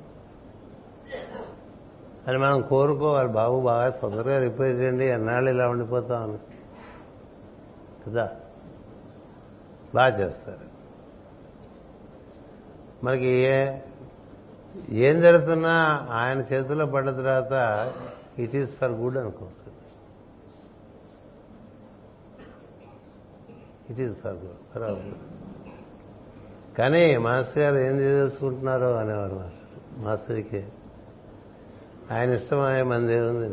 [2.28, 3.30] అని మనం కోరుకోవాలి.
[3.30, 5.06] బాబు బాగా తొందరగా రిపేర్ చేయండి.
[5.06, 6.38] ఎన్నాళ్ళు ఇలా ఉండిపోతామని
[8.08, 8.30] కదా?
[9.96, 10.68] బాగా చేస్తారు.
[13.06, 13.78] మనకి ఏ
[14.90, 17.54] ఏం జరుగుతున్నా ఆయన చేతిలో పడ్డ తర్వాత
[18.40, 19.72] ఇట్ ఈస్ ఫర్ గుడ్ అనుకోవచ్చు.
[23.90, 25.12] It is for good for
[26.78, 30.04] కానీ మాస్టర్ గారు ఏం తెలుసుకుంటున్నారో అనేవారు మాస్టర్.
[30.04, 30.68] మాస్టర్కి
[32.12, 33.50] ఆయన ఇష్టం ఆయన మంది ఏముంది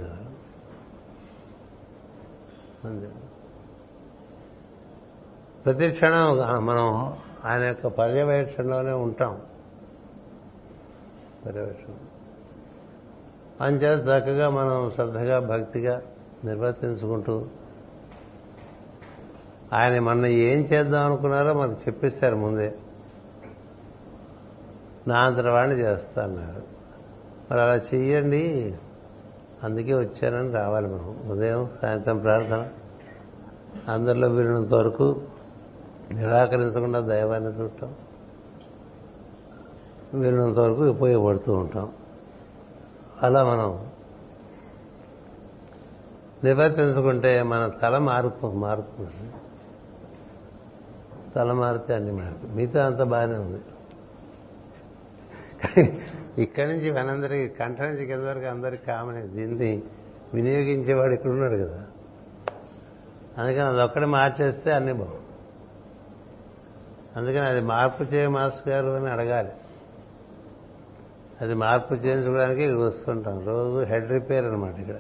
[2.87, 3.09] మంది
[5.65, 6.27] ప్రతి క్షణం
[6.67, 9.43] మనం ఆయన యొక్క పర్యవేక్షణలోనే ఉంటాం.
[11.47, 11.93] పర్యవేక్షణ
[13.61, 16.03] అంచేత చక్కగా మనం శ్రద్ధగా భక్తిగా
[16.45, 17.47] నిర్వర్తించుకుంటూ
[19.73, 22.75] ఆయన మన ఏం చేద్దాం అనుకున్నారో మనకు చెప్పేశారు ముందే.
[25.09, 26.63] నా అంతటి వాడిని చేస్తాన్నారు
[27.51, 28.75] మరి అలా చెయ్యండి.
[29.63, 31.31] అందుకే వచ్చానని రావాలి మనం.
[31.31, 32.69] ఉదయం సాయంత్రం ప్రార్థన.
[33.89, 35.23] అందరిలో వీరినంత వరకు
[36.13, 37.95] నిరాకరించకుండా దైవాన్ని చూడటం.
[40.21, 41.93] వీలున్నంత వరకు ఉపయోగపడుతూ ఉంటాం.
[43.23, 43.87] అలా మనం
[46.45, 49.33] నివర్తించుకుంటే మన తల మారుతూ మారుతుంది.
[51.35, 53.61] తల మారితే అన్ని మారుతుంది మిగతా అంత బాగానే ఉంది.
[56.43, 59.83] ఇక్కడి నుంచి మనందరికి కంఠ నుంచి కింద వరకు అందరికి కామనే దీన్ని
[60.35, 61.83] వినియోగించేవాడు ఇక్కడ ఉన్నాడు కదా.
[63.39, 65.21] అందుకని అది ఒక్కడే మార్చేస్తే అన్ని బాగు
[67.17, 69.53] అందుకని అది మార్పు చేయ మాస్టర్ గారు అని అడగాలి.
[71.41, 73.47] అది మార్పు చేయించుకోవడానికి ఇక్కడ వస్తుంటాం.
[73.47, 74.95] రోజు హెడ్ రిపేర్ అనమాట ఇక్కడ.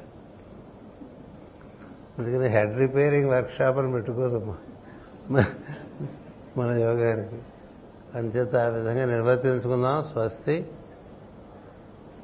[2.19, 4.57] అందుకని హెడ్ రిపేరింగ్ వర్క్షాప్ అని పెట్టుకోదమ్మా.
[6.57, 7.43] మన యోగానికి.
[8.15, 10.03] అంచేత ఆ విధంగా నిర్వర్తించుకుందాం.
[10.03, 10.67] స్వస్తి.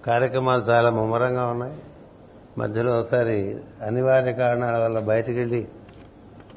[0.07, 1.83] కార్యక్రమాలు చాలా ముమ్మరంగా ఉన్నాయి.
[2.59, 5.69] మధ్యలో ఒకసారి అనివార్య కారణాల వల్ల బయటికి వెళ్ళి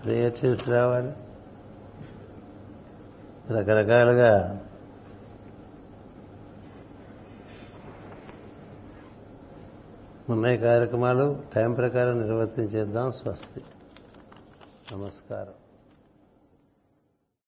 [0.04, 1.14] ప్రేయర్ చేసి రావాలి.
[3.54, 4.60] రకరకాలుగా
[10.30, 11.42] ఉన్నాయి కార్యక్రమాలు.
[11.56, 13.12] టైం ప్రకారం నిర్వర్తించేద్దాం.
[13.12, 13.62] స్వస్తి.
[14.94, 15.63] నమస్కారం.